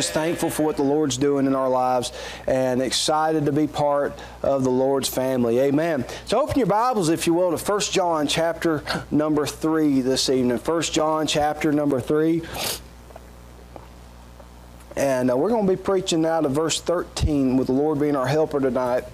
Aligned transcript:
Just 0.00 0.14
thankful 0.14 0.48
for 0.48 0.62
what 0.62 0.76
the 0.76 0.82
Lord's 0.82 1.18
doing 1.18 1.46
in 1.46 1.54
our 1.54 1.68
lives 1.68 2.10
and 2.46 2.80
excited 2.80 3.44
to 3.44 3.52
be 3.52 3.66
part 3.66 4.18
of 4.42 4.64
the 4.64 4.70
Lord's 4.70 5.10
family. 5.10 5.58
Amen. 5.58 6.06
So 6.24 6.40
open 6.40 6.56
your 6.56 6.66
Bibles, 6.66 7.10
if 7.10 7.26
you 7.26 7.34
will, 7.34 7.54
to 7.54 7.62
1 7.62 7.80
John 7.92 8.26
chapter 8.26 8.82
number 9.10 9.44
3 9.44 10.00
this 10.00 10.30
evening. 10.30 10.56
1 10.56 10.82
John 10.84 11.26
chapter 11.26 11.70
number 11.70 12.00
3. 12.00 12.40
And 14.96 15.30
uh, 15.30 15.36
we're 15.36 15.50
going 15.50 15.66
to 15.66 15.70
be 15.70 15.80
preaching 15.80 16.22
now 16.22 16.40
to 16.40 16.48
verse 16.48 16.80
13 16.80 17.58
with 17.58 17.66
the 17.66 17.74
Lord 17.74 18.00
being 18.00 18.16
our 18.16 18.26
helper 18.26 18.58
tonight. 18.58 19.04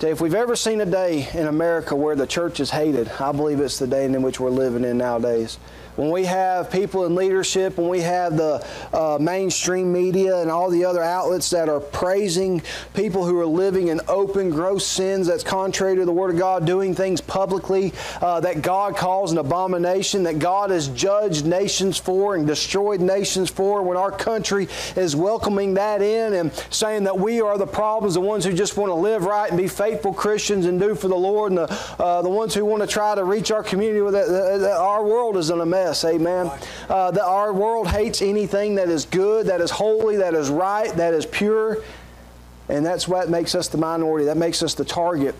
Tell 0.00 0.10
If 0.10 0.20
we've 0.20 0.34
ever 0.34 0.56
seen 0.56 0.80
a 0.80 0.86
day 0.86 1.28
in 1.34 1.46
America 1.46 1.94
where 1.94 2.16
the 2.16 2.26
church 2.26 2.58
is 2.58 2.70
hated, 2.70 3.08
I 3.20 3.30
believe 3.30 3.60
it's 3.60 3.78
the 3.78 3.86
day 3.86 4.06
in 4.06 4.22
which 4.22 4.40
we're 4.40 4.50
living 4.50 4.82
in 4.82 4.98
nowadays. 4.98 5.56
When 5.96 6.10
we 6.10 6.26
have 6.26 6.70
people 6.70 7.06
in 7.06 7.14
leadership, 7.14 7.78
when 7.78 7.88
we 7.88 8.02
have 8.02 8.36
the 8.36 8.66
uh, 8.92 9.16
mainstream 9.18 9.90
media 9.90 10.42
and 10.42 10.50
all 10.50 10.68
the 10.68 10.84
other 10.84 11.02
outlets 11.02 11.48
that 11.50 11.70
are 11.70 11.80
praising 11.80 12.60
people 12.92 13.24
who 13.24 13.40
are 13.40 13.46
living 13.46 13.88
in 13.88 14.02
open, 14.06 14.50
gross 14.50 14.86
sins 14.86 15.26
that's 15.26 15.42
contrary 15.42 15.96
to 15.96 16.04
the 16.04 16.12
Word 16.12 16.32
of 16.32 16.38
God, 16.38 16.66
doing 16.66 16.94
things 16.94 17.22
publicly 17.22 17.94
uh, 18.20 18.40
that 18.40 18.60
God 18.60 18.94
calls 18.94 19.32
an 19.32 19.38
abomination, 19.38 20.22
that 20.24 20.38
God 20.38 20.68
has 20.68 20.88
judged 20.88 21.46
nations 21.46 21.96
for 21.96 22.34
and 22.34 22.46
destroyed 22.46 23.00
nations 23.00 23.48
for, 23.48 23.82
when 23.82 23.96
our 23.96 24.12
country 24.12 24.68
is 24.96 25.16
welcoming 25.16 25.74
that 25.74 26.02
in 26.02 26.34
and 26.34 26.52
saying 26.68 27.04
that 27.04 27.18
we 27.18 27.40
are 27.40 27.56
the 27.56 27.66
problems, 27.66 28.12
the 28.12 28.20
ones 28.20 28.44
who 28.44 28.52
just 28.52 28.76
want 28.76 28.90
to 28.90 28.94
live 28.94 29.24
right 29.24 29.48
and 29.48 29.56
be 29.56 29.66
faithful 29.66 30.12
Christians 30.12 30.66
and 30.66 30.78
do 30.78 30.94
for 30.94 31.08
the 31.08 31.16
Lord, 31.16 31.52
and 31.52 31.58
the, 31.58 31.72
uh, 31.98 32.20
the 32.20 32.28
ones 32.28 32.52
who 32.52 32.66
want 32.66 32.82
to 32.82 32.86
try 32.86 33.14
to 33.14 33.24
reach 33.24 33.50
our 33.50 33.62
community 33.62 34.02
with 34.02 34.14
it, 34.14 34.62
our 34.62 35.02
world 35.02 35.38
is 35.38 35.48
in 35.48 35.60
a 35.60 35.66
mess. 35.66 35.85
Amen. 36.04 36.50
Uh, 36.88 37.16
our 37.24 37.52
world 37.52 37.88
hates 37.88 38.22
anything 38.22 38.74
that 38.76 38.88
is 38.88 39.04
good, 39.04 39.46
that 39.46 39.60
is 39.60 39.70
holy, 39.70 40.16
that 40.16 40.34
is 40.34 40.48
right, 40.50 40.92
that 40.96 41.14
is 41.14 41.26
pure. 41.26 41.78
And 42.68 42.84
that's 42.84 43.06
what 43.06 43.28
makes 43.30 43.54
us 43.54 43.68
the 43.68 43.78
minority. 43.78 44.26
That 44.26 44.36
makes 44.36 44.62
us 44.62 44.74
the 44.74 44.84
target. 44.84 45.34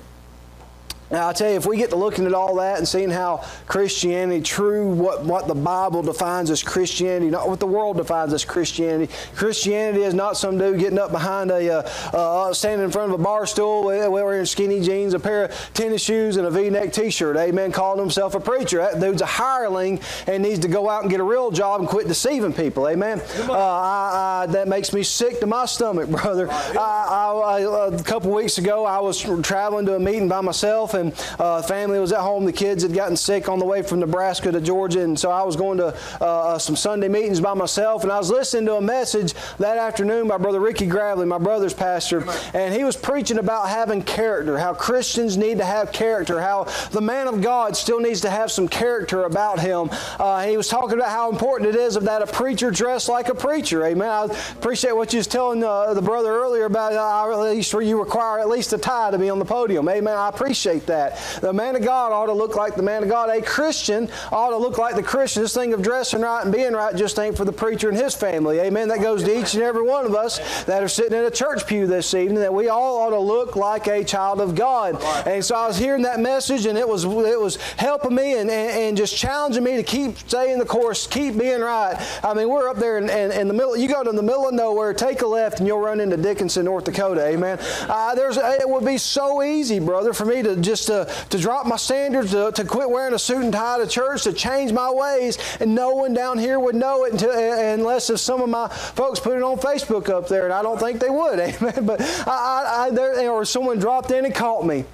Now, 1.11 1.29
I 1.29 1.33
tell 1.33 1.51
you, 1.51 1.57
if 1.57 1.67
we 1.67 1.77
get 1.77 1.91
to 1.91 1.97
looking 1.97 2.27
at 2.27 2.35
all 2.35 2.57
that 2.57 2.79
and 2.79 2.87
seeing 2.89 3.11
how 3.11 3.45
Christianity, 3.67 4.43
true, 4.43 4.89
what, 4.89 5.25
what 5.25 5.47
the 5.47 5.55
Bible 5.55 6.03
defines 6.03 6.51
as 6.51 6.63
Christianity, 6.63 7.31
not 7.31 7.49
what 7.49 7.61
the 7.61 7.67
world 7.67 7.97
defines 7.97 8.33
as 8.33 8.45
Christianity. 8.45 9.13
Christianity 9.35 10.03
is 10.03 10.15
not 10.15 10.37
some 10.37 10.59
dude 10.59 10.81
getting 10.81 10.99
up 10.99 11.13
behind 11.13 11.51
a, 11.51 11.79
uh, 11.79 12.17
uh, 12.17 12.53
standing 12.53 12.85
in 12.85 12.91
front 12.91 13.13
of 13.13 13.21
a 13.21 13.23
bar 13.23 13.47
stool 13.47 13.85
wearing 13.85 14.45
skinny 14.47 14.81
jeans, 14.81 15.15
a 15.15 15.21
pair 15.21 15.45
of 15.45 15.71
tennis 15.75 16.03
shoes, 16.03 16.37
and 16.37 16.47
a 16.47 16.51
V-neck 16.51 16.93
T-shirt. 16.93 17.37
Amen. 17.37 17.71
Calling 17.71 18.01
himself 18.01 18.35
a 18.35 18.41
preacher. 18.41 18.79
That 18.79 19.01
dude's 19.01 19.23
a 19.23 19.27
hireling 19.27 20.01
and 20.27 20.43
needs 20.43 20.61
to 20.61 20.69
go 20.69 20.89
out 20.89 21.03
and 21.03 21.11
get 21.11 21.21
a 21.21 21.25
real 21.25 21.51
job 21.53 21.81
and 21.81 21.89
quit 21.89 22.09
deceiving 22.09 22.53
people. 22.53 22.89
Amen. 22.89 23.21
Uh, 23.49 23.53
I, 23.53 24.43
I, 24.43 24.47
that 24.51 24.67
makes 24.67 24.93
me 24.93 25.03
sick 25.05 25.39
to 25.41 25.47
my 25.47 25.67
stomach, 25.67 26.09
brother. 26.11 26.51
I, 26.51 26.75
I, 26.81 27.61
I, 27.61 27.95
a 27.95 28.03
couple 28.03 28.33
weeks 28.33 28.59
ago, 28.59 28.85
I 28.85 28.99
was 28.99 29.21
traveling 29.43 29.87
to 29.87 29.95
a 29.95 30.01
meeting 30.01 30.29
by 30.29 30.41
myself, 30.41 30.95
and 30.97 31.13
uh, 31.39 31.63
family 31.63 31.99
was 31.99 32.13
at 32.13 32.21
home. 32.21 32.45
The 32.45 32.53
kids 32.53 32.83
had 32.83 32.93
gotten 32.93 33.17
sick 33.17 33.49
on 33.49 33.59
the 33.59 33.65
way 33.65 33.83
from 33.83 34.01
Nebraska 34.01 34.51
to 34.51 34.61
Georgia, 34.61 35.03
and 35.03 35.19
so 35.19 35.31
I 35.31 35.43
was 35.43 35.57
going 35.57 35.79
to 35.79 35.97
uh, 36.21 36.59
some 36.59 36.77
Sunday 36.77 37.09
meetings 37.09 37.41
by 37.41 37.55
myself, 37.55 38.03
and 38.03 38.13
I 38.13 38.19
was 38.19 38.31
listening 38.31 38.67
to 38.67 38.77
a 38.77 38.81
message 38.81 39.35
that 39.59 39.79
afternoon 39.79 40.29
by 40.29 40.39
Brother 40.39 40.61
Ricky 40.61 40.87
Gravely, 40.87 41.27
my 41.27 41.39
brother's 41.39 41.75
pastor, 41.75 42.25
and 42.55 42.75
he 42.75 42.85
was 42.85 42.97
preaching 42.97 43.39
about 43.39 43.69
having 43.69 44.03
character, 44.03 44.59
how 44.59 44.75
Christians 44.75 45.37
need 45.37 45.59
to 45.59 45.65
have 45.65 45.93
character, 45.93 46.41
how 46.41 46.65
the 46.91 47.01
man 47.01 47.29
of 47.29 47.43
God 47.43 47.77
still 47.77 48.01
needs 48.01 48.21
to 48.23 48.31
have 48.31 48.51
some 48.51 48.69
character 48.69 49.25
about 49.25 49.61
him. 49.61 49.91
Uh, 50.19 50.47
he 50.47 50.57
was 50.57 50.69
talking 50.69 50.99
about 50.99 51.11
how 51.11 51.31
important 51.31 51.69
it 51.69 51.77
is 51.77 51.97
of 51.97 52.05
that 52.05 52.23
a 52.23 52.27
preacher 52.27 52.71
dressed 52.71 53.09
like 53.09 53.29
a 53.29 53.35
preacher. 53.35 53.85
Amen. 53.85 54.09
I 54.09 54.25
appreciate 54.53 54.95
what 54.95 55.13
you 55.13 55.19
was 55.19 55.27
telling 55.27 55.63
uh, 55.63 55.95
the 55.95 56.03
brother 56.03 56.31
earlier 56.31 56.65
about 56.65 56.93
uh, 56.93 57.33
at 57.33 57.55
least 57.55 57.73
you 57.73 57.99
require 57.99 58.39
at 58.39 58.49
least 58.49 58.73
a 58.73 58.79
tie 58.79 59.11
to 59.11 59.19
be 59.19 59.29
on 59.29 59.39
the 59.39 59.45
podium. 59.45 59.89
Amen. 59.89 60.17
I 60.17 60.29
appreciate 60.29 60.86
that. 60.87 61.19
The 61.41 61.53
man 61.53 61.77
of 61.77 61.83
God 61.83 62.13
ought 62.13 62.27
to 62.27 62.33
look 62.33 62.57
like 62.57 62.77
the 62.77 62.83
man 62.83 63.03
of 63.03 63.09
God. 63.09 63.31
A 63.31 63.43
Christian 63.43 64.09
ought 64.33 64.51
to 64.51 64.57
look 64.57 64.79
like 64.79 64.97
the 64.97 65.03
Christian. 65.03 65.43
This 65.43 65.55
thing 65.55 65.73
of 65.73 65.83
dressing 65.83 66.23
right 66.23 66.43
and 66.43 66.53
being 66.53 66.73
right 66.73 66.95
just 66.95 67.19
ain't 67.19 67.37
for 67.37 67.45
the 67.45 67.53
preacher 67.53 67.89
and 67.89 67.97
his 67.97 68.15
family. 68.15 68.59
Amen. 68.61 68.89
That 68.89 69.01
goes 69.01 69.23
to 69.25 69.39
each 69.39 69.55
and 69.55 69.63
every 69.63 69.83
one 69.83 70.07
of 70.07 70.15
us 70.15 70.65
that 70.65 70.83
are 70.83 70.89
sitting 70.89 71.17
in 71.17 71.25
a 71.25 71.31
church 71.31 71.67
pew 71.67 71.87
this 71.87 72.15
evening. 72.15 72.41
That 72.41 72.55
we 72.55 72.69
all 72.69 73.01
ought 73.01 73.11
to 73.11 73.19
look 73.19 73.57
like 73.57 73.87
a 73.87 74.05
child 74.05 74.41
of 74.41 74.55
God. 74.55 75.03
And 75.27 75.45
so 75.45 75.55
I 75.55 75.67
was 75.67 75.79
hearing 75.79 76.03
that 76.03 76.21
message, 76.21 76.67
and 76.67 76.79
it 76.79 76.89
was 76.89 77.05
it 77.05 77.41
was 77.41 77.57
helping 77.77 78.15
me 78.15 78.39
and, 78.39 78.51
and, 78.51 78.71
and 78.71 78.97
just 78.97 79.17
challenging 79.17 79.65
me 79.65 79.77
to 79.77 79.83
keep 79.83 80.19
staying 80.19 80.59
the 80.59 80.65
course, 80.65 81.07
keep 81.07 81.37
being 81.39 81.61
right. 81.61 81.97
I 82.23 82.35
mean, 82.35 82.49
we're 82.49 82.69
up 82.69 82.77
there 82.77 82.99
in, 82.99 83.09
in, 83.09 83.33
in 83.33 83.49
the 83.49 83.55
middle. 83.55 83.77
You 83.77 83.89
go 83.89 84.03
to 84.03 84.13
the 84.13 84.23
middle 84.23 84.49
of 84.49 84.55
nowhere, 84.55 84.95
take 84.95 85.23
a 85.23 85.27
left, 85.27 85.59
and 85.59 85.67
you'll 85.67 85.81
run 85.81 86.01
into 86.01 86.17
Dickinson, 86.17 86.65
North 86.65 86.85
Dakota. 86.85 87.27
Amen. 87.27 87.59
Uh, 87.89 88.15
there's 88.15 88.37
it 88.37 88.69
would 88.69 88.85
be 88.85 88.99
so 88.99 89.43
easy, 89.43 89.79
brother, 89.79 90.13
for 90.13 90.25
me 90.25 90.43
to 90.43 90.57
just 90.57 90.76
uh, 90.89 91.05
to 91.05 91.37
to 91.37 91.39
drop 91.39 91.67
my 91.67 91.77
standards, 91.77 92.31
to, 92.33 92.53
to 92.53 92.65
quit 92.65 92.89
wearing 92.89 93.15
a 93.15 93.19
suit 93.19 93.43
and 93.43 93.53
tie 93.53 93.79
to 93.79 93.87
church, 93.87 94.23
to 94.25 94.33
change 94.33 94.73
my 94.73 94.91
ways, 94.91 95.39
and 95.61 95.75
no 95.75 95.95
one 95.95 96.15
down 96.15 96.39
here 96.39 96.59
would 96.59 96.75
know 96.75 97.05
it 97.05 97.13
until, 97.13 97.31
unless 97.31 98.11
if 98.11 98.21
some 98.21 98.41
of 98.41 98.49
my 98.49 98.69
folks 98.69 99.21
put 99.21 99.37
it 99.37 99.43
on 99.43 99.59
Facebook 99.59 100.09
up 100.09 100.29
there, 100.29 100.45
and 100.45 100.53
I 100.53 100.63
don't 100.63 100.79
think 100.79 101.01
they 101.01 101.11
would. 101.11 101.39
Amen. 101.41 101.87
But 101.87 102.01
I, 102.27 102.31
I, 102.31 102.87
I 102.87 102.91
there, 102.91 103.31
or 103.31 103.45
someone 103.45 103.79
dropped 103.79 104.11
in 104.11 104.25
and 104.25 104.35
caught 104.35 104.65
me. 104.67 104.85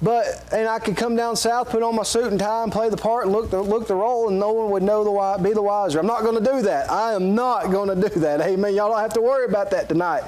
But 0.00 0.44
and 0.52 0.68
I 0.68 0.78
could 0.78 0.96
come 0.96 1.16
down 1.16 1.34
south, 1.34 1.70
put 1.70 1.82
on 1.82 1.96
my 1.96 2.04
suit 2.04 2.30
and 2.30 2.38
tie, 2.38 2.62
and 2.62 2.70
play 2.70 2.88
the 2.88 2.96
part, 2.96 3.24
and 3.24 3.32
look 3.32 3.50
the 3.50 3.60
look 3.60 3.88
the 3.88 3.96
role, 3.96 4.28
and 4.28 4.38
no 4.38 4.52
one 4.52 4.70
would 4.70 4.82
know 4.82 5.02
the 5.02 5.42
be 5.42 5.52
the 5.52 5.62
wiser. 5.62 5.98
I'm 5.98 6.06
not 6.06 6.22
going 6.22 6.42
to 6.42 6.52
do 6.52 6.62
that. 6.62 6.90
I 6.90 7.14
am 7.14 7.34
not 7.34 7.72
going 7.72 7.88
to 7.88 8.08
do 8.08 8.20
that. 8.20 8.40
Amen. 8.40 8.74
Y'all 8.74 8.90
don't 8.90 9.00
have 9.00 9.14
to 9.14 9.20
worry 9.20 9.46
about 9.46 9.70
that 9.72 9.88
tonight. 9.88 10.22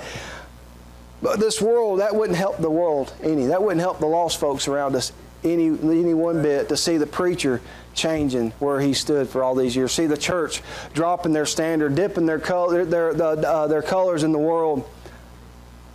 But 1.23 1.39
this 1.39 1.61
world, 1.61 2.01
that 2.01 2.15
wouldn't 2.15 2.39
help 2.39 2.59
the 2.59 2.71
world 2.71 3.13
any. 3.23 3.47
That 3.47 3.63
wouldn't 3.63 3.81
help 3.81 3.99
the 3.99 4.07
lost 4.07 4.41
folks 4.41 4.69
around 4.69 4.97
us 4.97 5.13
any 5.43 5.69
any 5.69 6.15
one 6.15 6.43
bit 6.43 6.69
to 6.69 6.77
see 6.77 6.99
the 6.99 7.07
preacher 7.07 7.61
changing 7.95 8.51
where 8.59 8.81
he 8.81 8.93
stood 8.93 9.29
for 9.29 9.43
all 9.43 9.55
these 9.55 9.75
years. 9.75 9.93
See 9.93 10.07
the 10.07 10.17
church 10.17 10.63
dropping 10.95 11.33
their 11.33 11.47
standard, 11.47 11.95
dipping 11.95 12.27
their 12.27 12.39
color, 12.39 12.85
their 12.85 13.15
their, 13.15 13.47
uh, 13.47 13.67
their 13.67 13.83
colors 13.83 14.23
in 14.23 14.33
the 14.33 14.39
world. 14.39 14.89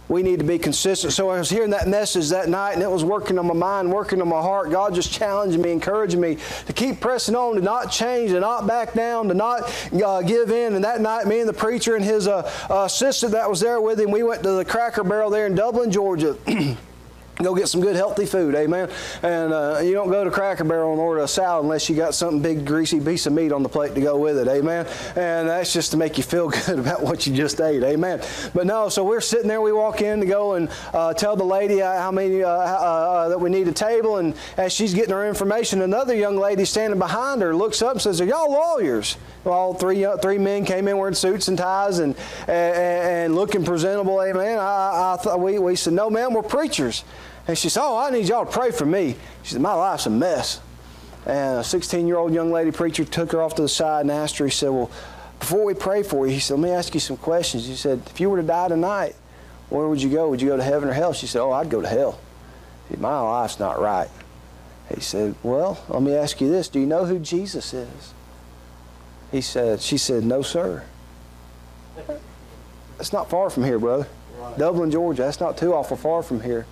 We 0.08 0.22
need 0.22 0.40
to 0.40 0.46
be 0.46 0.60
consistent. 0.60 1.14
So 1.14 1.30
I 1.30 1.40
was 1.40 1.50
hearing 1.50 1.72
that 1.72 1.88
message 1.88 2.30
that 2.30 2.48
night, 2.48 2.74
and 2.74 2.84
it 2.84 2.90
was 2.90 3.04
working 3.04 3.40
on 3.40 3.48
my 3.48 3.54
mind, 3.54 3.92
working 3.92 4.22
on 4.22 4.30
my 4.30 4.42
heart. 4.42 4.70
God 4.70 4.94
just 4.94 5.12
challenging 5.12 5.62
me, 5.62 5.72
encouraging 5.72 6.22
me 6.22 6.38
to 6.68 6.74
keep 6.74 7.00
pressing 7.00 7.36
on, 7.36 7.56
to 7.56 7.62
not 7.62 7.92
change, 7.92 8.32
to 8.32 8.40
not 8.40 8.68
back 8.68 8.94
down, 8.94 9.28
to 9.30 9.34
not 9.34 9.72
uh, 9.94 10.22
give 10.22 10.52
in. 10.52 10.76
And 10.76 10.84
that 10.84 11.02
night, 11.02 11.26
me 11.26 11.40
and 11.40 11.50
the 11.50 11.54
preacher 11.54 11.96
and 11.96 12.06
his 12.06 12.28
uh, 12.28 12.50
uh, 12.70 12.84
assistant 12.84 13.32
that 13.32 13.50
was 13.50 13.60
there 13.60 13.82
with 13.82 14.00
him, 14.00 14.12
we 14.12 14.22
went 14.24 14.44
to 14.44 14.52
the 14.52 14.66
Cracker 14.66 15.04
Barrel 15.04 15.30
there 15.30 15.48
in 15.48 15.56
Dublin, 15.56 15.92
Georgia. 15.92 16.38
Go 17.44 17.54
get 17.54 17.68
some 17.68 17.82
good 17.82 17.98
healthy 17.98 18.26
food, 18.26 18.56
amen. 18.56 18.90
And 19.22 19.52
uh, 19.52 19.82
you 19.84 19.92
don't 19.92 20.10
go 20.10 20.24
to 20.24 20.32
Cracker 20.32 20.64
Barrel 20.64 20.94
and 20.94 21.02
order 21.02 21.22
a 21.22 21.28
salad 21.28 21.66
unless 21.66 21.90
you 21.90 21.96
got 21.96 22.16
something 22.16 22.42
big, 22.42 22.66
greasy 22.66 23.02
piece 23.02 23.26
of 23.26 23.34
meat 23.34 23.52
on 23.52 23.62
the 23.62 23.68
plate 23.68 23.94
to 23.96 24.00
go 24.00 24.18
with 24.18 24.38
it, 24.38 24.48
amen. 24.48 24.88
And 25.18 25.50
that's 25.50 25.74
just 25.74 25.92
to 25.92 25.98
make 25.98 26.18
you 26.18 26.24
feel 26.24 26.48
good 26.66 26.80
about 26.80 27.04
what 27.04 27.28
you 27.28 27.36
just 27.36 27.60
ate, 27.60 27.84
amen. 27.84 28.22
But 28.54 28.66
no, 28.66 28.88
so 28.88 29.04
we're 29.04 29.20
sitting 29.20 29.50
there. 29.50 29.60
We 29.60 29.74
walk 29.74 30.02
in 30.02 30.22
to 30.22 30.26
go 30.26 30.54
and 30.54 30.70
uh, 30.94 31.14
tell 31.14 31.36
the 31.36 31.44
lady 31.44 31.80
how 31.80 32.10
many 32.10 32.42
uh, 32.42 32.50
uh, 32.50 33.28
that 33.28 33.38
we 33.38 33.50
need 33.50 33.68
a 33.68 33.74
table, 33.74 34.16
and 34.16 34.34
as 34.56 34.72
she's 34.72 34.94
getting 34.94 35.12
her 35.12 35.28
information, 35.28 35.82
another 35.82 36.16
young 36.16 36.38
lady 36.38 36.64
standing 36.64 37.00
behind 37.00 37.42
her 37.42 37.54
looks 37.54 37.82
up 37.82 37.94
and 37.94 38.02
says, 38.02 38.22
"Are 38.22 38.26
y'all 38.26 38.50
lawyers?" 38.50 39.18
Well, 39.44 39.74
three 39.74 40.06
uh, 40.06 40.18
three 40.18 40.38
men 40.38 40.64
came 40.64 40.88
in 40.88 40.98
wearing 40.98 41.16
suits 41.16 41.50
and 41.50 41.58
ties 41.58 42.00
and 42.00 42.16
and, 42.48 42.76
and 42.78 43.36
looking 43.36 43.66
presentable, 43.66 44.22
amen. 44.22 44.58
I, 44.58 45.18
I 45.26 45.36
we 45.36 45.60
we 45.60 45.76
said, 45.76 45.92
"No, 45.92 46.10
ma'am, 46.10 46.34
we're 46.34 46.42
preachers." 46.42 47.04
And 47.48 47.58
she 47.58 47.70
said, 47.70 47.82
Oh, 47.84 47.98
I 47.98 48.10
need 48.10 48.28
y'all 48.28 48.46
to 48.46 48.52
pray 48.52 48.72
for 48.72 48.86
me. 48.86 49.16
She 49.44 49.54
said, 49.54 49.62
My 49.62 49.74
life's 49.74 50.06
a 50.06 50.10
mess. 50.10 50.62
And 51.26 51.60
a 51.60 51.64
16 51.64 52.08
year 52.08 52.18
old 52.18 52.34
young 52.34 52.52
lady 52.52 52.72
preacher 52.72 53.06
took 53.06 53.32
her 53.32 53.42
off 53.42 53.56
to 53.56 53.62
the 53.62 53.70
side 53.70 54.02
and 54.02 54.12
asked 54.12 54.38
her, 54.38 54.46
He 54.46 54.52
said, 54.52 54.70
Well, 54.70 54.92
before 55.40 55.66
we 55.66 55.74
pray 55.74 56.04
for 56.04 56.26
you, 56.26 56.34
he 56.34 56.40
said, 56.40 56.60
Let 56.60 56.64
me 56.64 56.72
ask 56.72 56.94
you 56.94 57.00
some 57.00 57.18
questions. 57.18 57.68
He 57.68 57.76
said, 57.76 58.02
If 58.08 58.20
you 58.20 58.30
were 58.30 58.38
to 58.38 58.48
die 58.48 58.68
tonight, 58.68 59.16
where 59.70 59.88
would 59.88 60.02
you 60.02 60.10
go? 60.10 60.30
Would 60.30 60.42
you 60.42 60.50
go 60.50 60.58
to 60.58 60.64
heaven 60.64 60.90
or 60.90 60.94
hell? 60.94 61.14
She 61.14 61.28
said, 61.28 61.42
Oh, 61.42 61.52
I'd 61.52 61.70
go 61.70 61.82
to 61.82 61.88
hell. 61.88 62.20
He 62.88 62.96
said, 62.96 63.02
My 63.02 63.20
life's 63.20 63.60
not 63.60 63.80
right. 63.80 64.10
He 64.94 65.02
said, 65.02 65.36
Well, 65.44 65.84
let 65.90 66.02
me 66.02 66.16
ask 66.16 66.40
you 66.42 66.50
this. 66.50 66.68
Do 66.68 66.80
you 66.80 66.86
know 66.86 67.06
who 67.06 67.20
Jesus 67.20 67.74
is? 67.74 68.14
He 69.32 69.42
said, 69.42 69.82
She 69.82 69.98
said, 69.98 70.24
No, 70.24 70.42
sir. 70.42 70.84
That's 72.98 73.12
not 73.12 73.30
far 73.30 73.50
from 73.50 73.64
here, 73.64 73.80
brother. 73.80 74.08
Dublin, 74.58 74.92
Georgia. 74.92 75.24
That's 75.24 75.40
not 75.40 75.58
too 75.58 75.74
awful 75.74 75.98
far 75.98 76.24
from 76.24 76.42
here. 76.42 76.66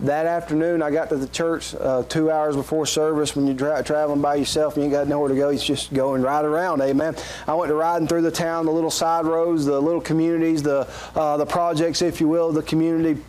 That 0.00 0.24
afternoon, 0.24 0.80
I 0.80 0.90
got 0.90 1.10
to 1.10 1.16
the 1.16 1.28
church 1.28 1.74
uh, 1.74 2.04
two 2.04 2.30
hours 2.30 2.56
before 2.56 2.86
service. 2.86 3.36
When 3.36 3.46
you're 3.46 3.56
tra- 3.56 3.82
traveling 3.82 4.22
by 4.22 4.36
yourself 4.36 4.74
and 4.74 4.82
you 4.82 4.86
ain't 4.86 4.92
got 4.92 5.08
nowhere 5.08 5.28
to 5.28 5.34
go, 5.34 5.50
it's 5.50 5.62
just 5.62 5.92
going 5.92 6.22
right 6.22 6.42
around. 6.42 6.80
Amen. 6.80 7.14
I 7.46 7.52
went 7.52 7.68
to 7.68 7.74
riding 7.74 8.08
through 8.08 8.22
the 8.22 8.30
town, 8.30 8.64
the 8.64 8.72
little 8.72 8.90
side 8.90 9.26
roads, 9.26 9.66
the 9.66 9.78
little 9.78 10.00
communities, 10.00 10.62
the 10.62 10.88
uh, 11.14 11.36
the 11.36 11.44
projects, 11.44 12.00
if 12.00 12.18
you 12.18 12.28
will, 12.28 12.50
the 12.50 12.62
community. 12.62 13.20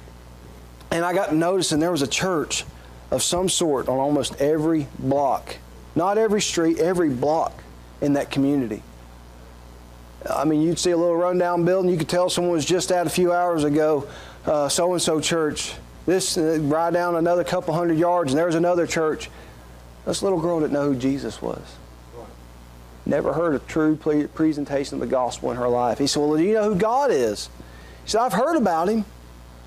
And 0.91 1.03
I 1.03 1.13
got 1.13 1.35
noticing 1.35 1.81
there 1.81 1.91
was 1.91 2.03
a 2.03 2.07
church 2.07 2.63
of 3.11 3.21
some 3.21 3.49
sort 3.49 3.89
on 3.89 3.97
almost 3.99 4.39
every 4.39 4.87
block. 4.97 5.57
Not 5.95 6.17
every 6.17 6.41
street, 6.41 6.79
every 6.79 7.09
block 7.09 7.61
in 7.99 8.13
that 8.13 8.31
community. 8.31 8.81
I 10.29 10.45
mean, 10.45 10.61
you'd 10.61 10.79
see 10.79 10.91
a 10.91 10.97
little 10.97 11.17
rundown 11.17 11.65
building. 11.65 11.91
You 11.91 11.97
could 11.97 12.07
tell 12.07 12.29
someone 12.29 12.53
was 12.53 12.63
just 12.63 12.93
out 12.93 13.07
a 13.07 13.09
few 13.09 13.33
hours 13.33 13.65
ago, 13.65 14.07
so 14.45 14.93
and 14.93 15.01
so 15.01 15.19
church. 15.19 15.73
This 16.11 16.37
uh, 16.37 16.59
ride 16.63 16.91
down 16.91 17.15
another 17.15 17.45
couple 17.45 17.73
hundred 17.73 17.97
yards, 17.97 18.33
and 18.33 18.37
there's 18.37 18.55
another 18.55 18.85
church. 18.85 19.29
This 20.05 20.21
little 20.21 20.41
girl 20.41 20.59
didn't 20.59 20.73
know 20.73 20.91
who 20.91 20.99
Jesus 20.99 21.41
was. 21.41 21.61
Never 23.05 23.31
heard 23.31 23.55
a 23.55 23.59
true 23.59 23.95
presentation 23.95 24.95
of 24.95 24.99
the 24.99 25.07
gospel 25.07 25.51
in 25.51 25.57
her 25.57 25.69
life. 25.69 25.99
He 25.99 26.07
said, 26.07 26.19
Well, 26.19 26.35
do 26.35 26.43
you 26.43 26.55
know 26.55 26.65
who 26.65 26.75
God 26.75 27.11
is? 27.11 27.49
She 28.03 28.11
said, 28.11 28.19
I've 28.19 28.33
heard 28.33 28.57
about 28.57 28.89
him. 28.89 29.05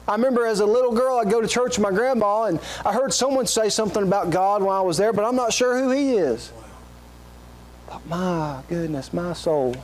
I 0.06 0.12
remember 0.12 0.44
as 0.44 0.61
a 0.61 0.67
little 0.67 0.93
girl, 0.93 1.17
I'd 1.17 1.31
go 1.31 1.41
to 1.41 1.49
church 1.49 1.79
with 1.79 1.91
my 1.91 1.91
grandma, 1.91 2.43
and 2.43 2.61
I 2.85 2.93
heard 2.93 3.14
someone 3.14 3.46
say 3.46 3.70
something 3.70 4.02
about 4.02 4.29
God 4.29 4.62
while 4.62 4.79
I 4.79 4.85
was 4.85 4.99
there, 4.99 5.14
but 5.14 5.25
I'm 5.25 5.37
not 5.37 5.50
sure 5.50 5.79
who 5.79 5.93
He 5.93 6.12
is. 6.19 6.52
But 7.88 8.06
my 8.06 8.61
goodness, 8.69 9.14
my 9.14 9.32
soul. 9.32 9.76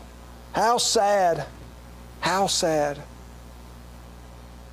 How 0.52 0.76
sad. 0.76 1.46
How 2.20 2.48
sad. 2.48 3.02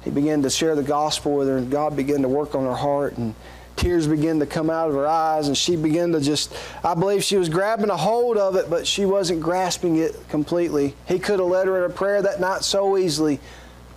He 0.08 0.14
began 0.14 0.42
to 0.44 0.50
share 0.50 0.74
the 0.74 0.84
gospel 0.84 1.36
with 1.36 1.50
her, 1.50 1.58
and 1.58 1.70
God 1.70 1.98
began 1.98 2.22
to 2.22 2.30
work 2.30 2.56
on 2.56 2.64
her 2.64 2.74
heart, 2.74 3.18
and 3.18 3.36
tears 3.76 4.08
began 4.08 4.40
to 4.40 4.46
come 4.46 4.70
out 4.70 4.88
of 4.88 4.96
her 4.96 5.06
eyes, 5.06 5.50
and 5.50 5.58
she 5.58 5.76
began 5.76 6.14
to 6.14 6.22
just, 6.22 6.56
I 6.82 6.94
believe 6.94 7.26
she 7.26 7.36
was 7.36 7.50
grabbing 7.50 7.90
a 7.90 7.98
hold 7.98 8.38
of 8.38 8.56
it, 8.56 8.70
but 8.70 8.88
she 8.88 9.06
wasn't 9.06 9.42
grasping 9.42 9.98
it 9.98 10.16
completely. 10.30 10.96
He 11.10 11.20
could 11.20 11.40
have 11.40 11.50
led 11.50 11.68
her 11.68 11.84
in 11.84 11.92
a 11.92 11.94
prayer 11.94 12.22
that 12.22 12.40
night 12.40 12.64
so 12.64 12.98
easily, 12.98 13.42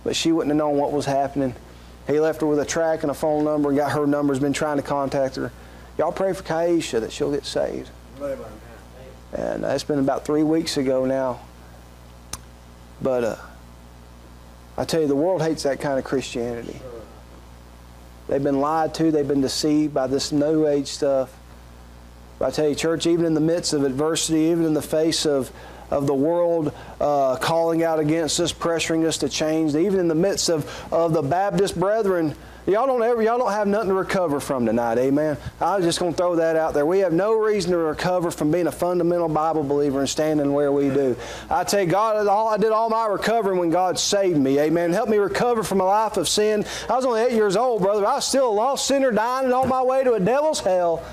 but 0.03 0.13
she 0.13 0.33
wouldn't 0.33 0.49
have 0.49 0.57
known 0.57 0.75
what 0.75 0.91
was 0.91 1.05
happening. 1.05 1.55
He 2.07 2.19
left 2.19 2.41
her 2.41 2.47
with 2.47 2.59
a 2.59 2.65
track 2.65 3.03
and 3.03 3.11
a 3.11 3.13
phone 3.13 3.45
number 3.45 3.69
and 3.69 3.77
got 3.77 3.93
her 3.93 4.05
number, 4.05 4.33
has 4.33 4.41
been 4.41 4.51
trying 4.51 4.75
to 4.75 4.83
contact 4.83 5.37
her. 5.37 5.49
Y'all 5.97 6.11
pray 6.11 6.33
for 6.33 6.43
Kaisha 6.43 6.99
that 6.99 7.13
she'll 7.13 7.31
get 7.31 7.45
saved. 7.45 7.89
And 9.31 9.63
that's 9.63 9.85
been 9.85 9.99
about 9.99 10.25
three 10.25 10.43
weeks 10.43 10.75
ago 10.75 11.05
now. 11.05 11.39
But 13.01 13.23
uh, 13.23 13.35
I 14.81 14.83
tell 14.83 14.99
you, 14.99 15.05
the 15.05 15.15
world 15.15 15.43
hates 15.43 15.61
that 15.61 15.79
kind 15.79 15.99
of 15.99 16.05
Christianity. 16.05 16.75
They've 18.27 18.41
been 18.41 18.61
lied 18.61 18.95
to, 18.95 19.11
they've 19.11 19.27
been 19.27 19.39
deceived 19.39 19.93
by 19.93 20.07
this 20.07 20.31
New 20.31 20.65
Age 20.65 20.87
stuff. 20.87 21.31
But 22.39 22.47
I 22.47 22.49
tell 22.49 22.67
you, 22.67 22.73
church, 22.73 23.05
even 23.05 23.25
in 23.27 23.35
the 23.35 23.41
midst 23.41 23.73
of 23.73 23.83
adversity, 23.83 24.39
even 24.45 24.65
in 24.65 24.73
the 24.73 24.81
face 24.81 25.27
of, 25.27 25.51
of 25.91 26.07
the 26.07 26.15
world 26.15 26.73
uh, 26.99 27.35
calling 27.35 27.83
out 27.83 27.99
against 27.99 28.39
us, 28.39 28.51
pressuring 28.51 29.05
us 29.05 29.19
to 29.19 29.29
change, 29.29 29.75
even 29.75 29.99
in 29.99 30.07
the 30.07 30.15
midst 30.15 30.49
of, 30.49 30.67
of 30.91 31.13
the 31.13 31.21
Baptist 31.21 31.79
brethren 31.79 32.33
Y'all 32.67 32.85
don't 32.85 33.01
ever, 33.01 33.23
y'all 33.23 33.39
don't 33.39 33.51
have 33.51 33.67
nothing 33.67 33.89
to 33.89 33.95
recover 33.95 34.39
from 34.39 34.67
tonight, 34.67 34.99
amen. 34.99 35.35
I 35.59 35.77
was 35.77 35.85
just 35.85 35.99
going 35.99 36.13
to 36.13 36.17
throw 36.17 36.35
that 36.35 36.55
out 36.55 36.75
there. 36.75 36.85
We 36.85 36.99
have 36.99 37.11
no 37.11 37.33
reason 37.33 37.71
to 37.71 37.77
recover 37.77 38.29
from 38.29 38.51
being 38.51 38.67
a 38.67 38.71
fundamental 38.71 39.27
Bible 39.27 39.63
believer 39.63 39.99
and 39.99 40.07
standing 40.07 40.53
where 40.53 40.71
we 40.71 40.89
do. 40.89 41.15
I 41.49 41.63
tell 41.63 41.81
you, 41.81 41.87
God, 41.87 42.27
I 42.27 42.57
did 42.57 42.71
all 42.71 42.87
my 42.87 43.07
recovering 43.07 43.57
when 43.57 43.71
God 43.71 43.97
saved 43.97 44.37
me, 44.37 44.59
amen. 44.59 44.93
Help 44.93 45.09
me 45.09 45.17
recover 45.17 45.63
from 45.63 45.81
a 45.81 45.85
life 45.85 46.17
of 46.17 46.29
sin. 46.29 46.63
I 46.87 46.95
was 46.95 47.03
only 47.03 47.21
eight 47.21 47.33
years 47.33 47.55
old, 47.55 47.81
brother. 47.81 48.05
I 48.05 48.15
was 48.15 48.27
still 48.27 48.49
a 48.49 48.53
lost 48.53 48.85
sinner 48.85 49.11
dying 49.11 49.51
on 49.51 49.67
my 49.67 49.81
way 49.81 50.03
to 50.03 50.13
a 50.13 50.19
devil's 50.19 50.59
hell. 50.59 51.03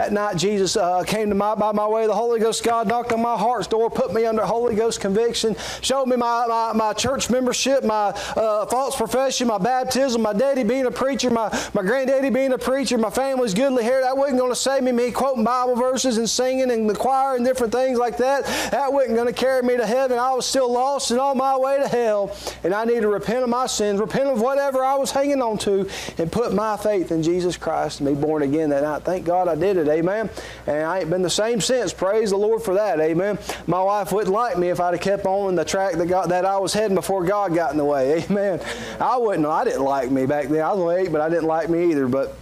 That 0.00 0.14
night, 0.14 0.38
Jesus 0.38 0.78
uh, 0.78 1.04
came 1.04 1.28
to 1.28 1.34
my 1.34 1.54
by 1.54 1.72
my 1.72 1.86
way. 1.86 2.06
The 2.06 2.14
Holy 2.14 2.40
Ghost 2.40 2.64
God 2.64 2.88
knocked 2.88 3.12
on 3.12 3.20
my 3.20 3.36
heart's 3.36 3.66
door, 3.66 3.90
put 3.90 4.14
me 4.14 4.24
under 4.24 4.46
Holy 4.46 4.74
Ghost 4.74 4.98
conviction, 4.98 5.54
showed 5.82 6.06
me 6.06 6.16
my, 6.16 6.46
my, 6.48 6.72
my 6.72 6.94
church 6.94 7.28
membership, 7.28 7.84
my 7.84 8.08
uh, 8.34 8.64
false 8.64 8.96
profession, 8.96 9.48
my 9.48 9.58
baptism, 9.58 10.22
my 10.22 10.32
daddy 10.32 10.64
being 10.64 10.86
a 10.86 10.90
preacher, 10.90 11.28
my, 11.28 11.50
my 11.74 11.82
granddaddy 11.82 12.30
being 12.30 12.54
a 12.54 12.56
preacher, 12.56 12.96
my 12.96 13.10
family's 13.10 13.52
goodly 13.52 13.84
hair. 13.84 14.00
That 14.00 14.16
wasn't 14.16 14.38
going 14.38 14.50
to 14.50 14.56
save 14.56 14.84
me. 14.84 14.92
Me 14.92 15.10
quoting 15.10 15.44
Bible 15.44 15.76
verses 15.76 16.16
and 16.16 16.30
singing 16.30 16.70
in 16.70 16.86
the 16.86 16.94
choir 16.94 17.36
and 17.36 17.44
different 17.44 17.70
things 17.70 17.98
like 17.98 18.16
that. 18.16 18.46
That 18.70 18.90
wasn't 18.90 19.16
going 19.16 19.26
to 19.26 19.34
carry 19.34 19.62
me 19.62 19.76
to 19.76 19.86
heaven. 19.86 20.18
I 20.18 20.32
was 20.32 20.46
still 20.46 20.72
lost 20.72 21.10
and 21.10 21.20
on 21.20 21.36
my 21.36 21.58
way 21.58 21.76
to 21.76 21.86
hell. 21.86 22.34
And 22.64 22.72
I 22.72 22.86
need 22.86 23.02
to 23.02 23.08
repent 23.08 23.42
of 23.42 23.50
my 23.50 23.66
sins, 23.66 24.00
repent 24.00 24.30
of 24.30 24.40
whatever 24.40 24.82
I 24.82 24.94
was 24.94 25.10
hanging 25.10 25.42
on 25.42 25.58
to, 25.58 25.86
and 26.16 26.32
put 26.32 26.54
my 26.54 26.78
faith 26.78 27.12
in 27.12 27.22
Jesus 27.22 27.58
Christ 27.58 28.00
and 28.00 28.08
be 28.08 28.18
born 28.18 28.42
again 28.42 28.70
that 28.70 28.82
night. 28.82 29.02
Thank 29.02 29.26
God 29.26 29.46
I 29.46 29.54
did 29.54 29.76
it. 29.76 29.89
Amen. 29.90 30.30
And 30.66 30.84
I 30.84 31.00
ain't 31.00 31.10
been 31.10 31.22
the 31.22 31.30
same 31.30 31.60
since. 31.60 31.92
Praise 31.92 32.30
the 32.30 32.36
Lord 32.36 32.62
for 32.62 32.74
that. 32.74 33.00
Amen. 33.00 33.38
My 33.66 33.82
wife 33.82 34.12
wouldn't 34.12 34.32
like 34.32 34.58
me 34.58 34.68
if 34.68 34.80
I'd 34.80 34.94
have 34.94 35.00
kept 35.00 35.26
on 35.26 35.54
the 35.54 35.64
track 35.64 35.94
that, 35.94 36.06
got, 36.06 36.28
that 36.30 36.44
I 36.44 36.58
was 36.58 36.72
heading 36.72 36.94
before 36.94 37.24
God 37.24 37.54
got 37.54 37.72
in 37.72 37.78
the 37.78 37.84
way. 37.84 38.24
Amen. 38.24 38.60
I 39.00 39.16
wouldn't. 39.16 39.46
I 39.46 39.64
didn't 39.64 39.84
like 39.84 40.10
me 40.10 40.26
back 40.26 40.48
then. 40.48 40.62
I 40.62 40.72
was 40.72 40.80
only 40.80 41.08
but 41.08 41.20
I 41.20 41.28
didn't 41.28 41.46
like 41.46 41.68
me 41.68 41.90
either. 41.90 42.08
But 42.08 42.36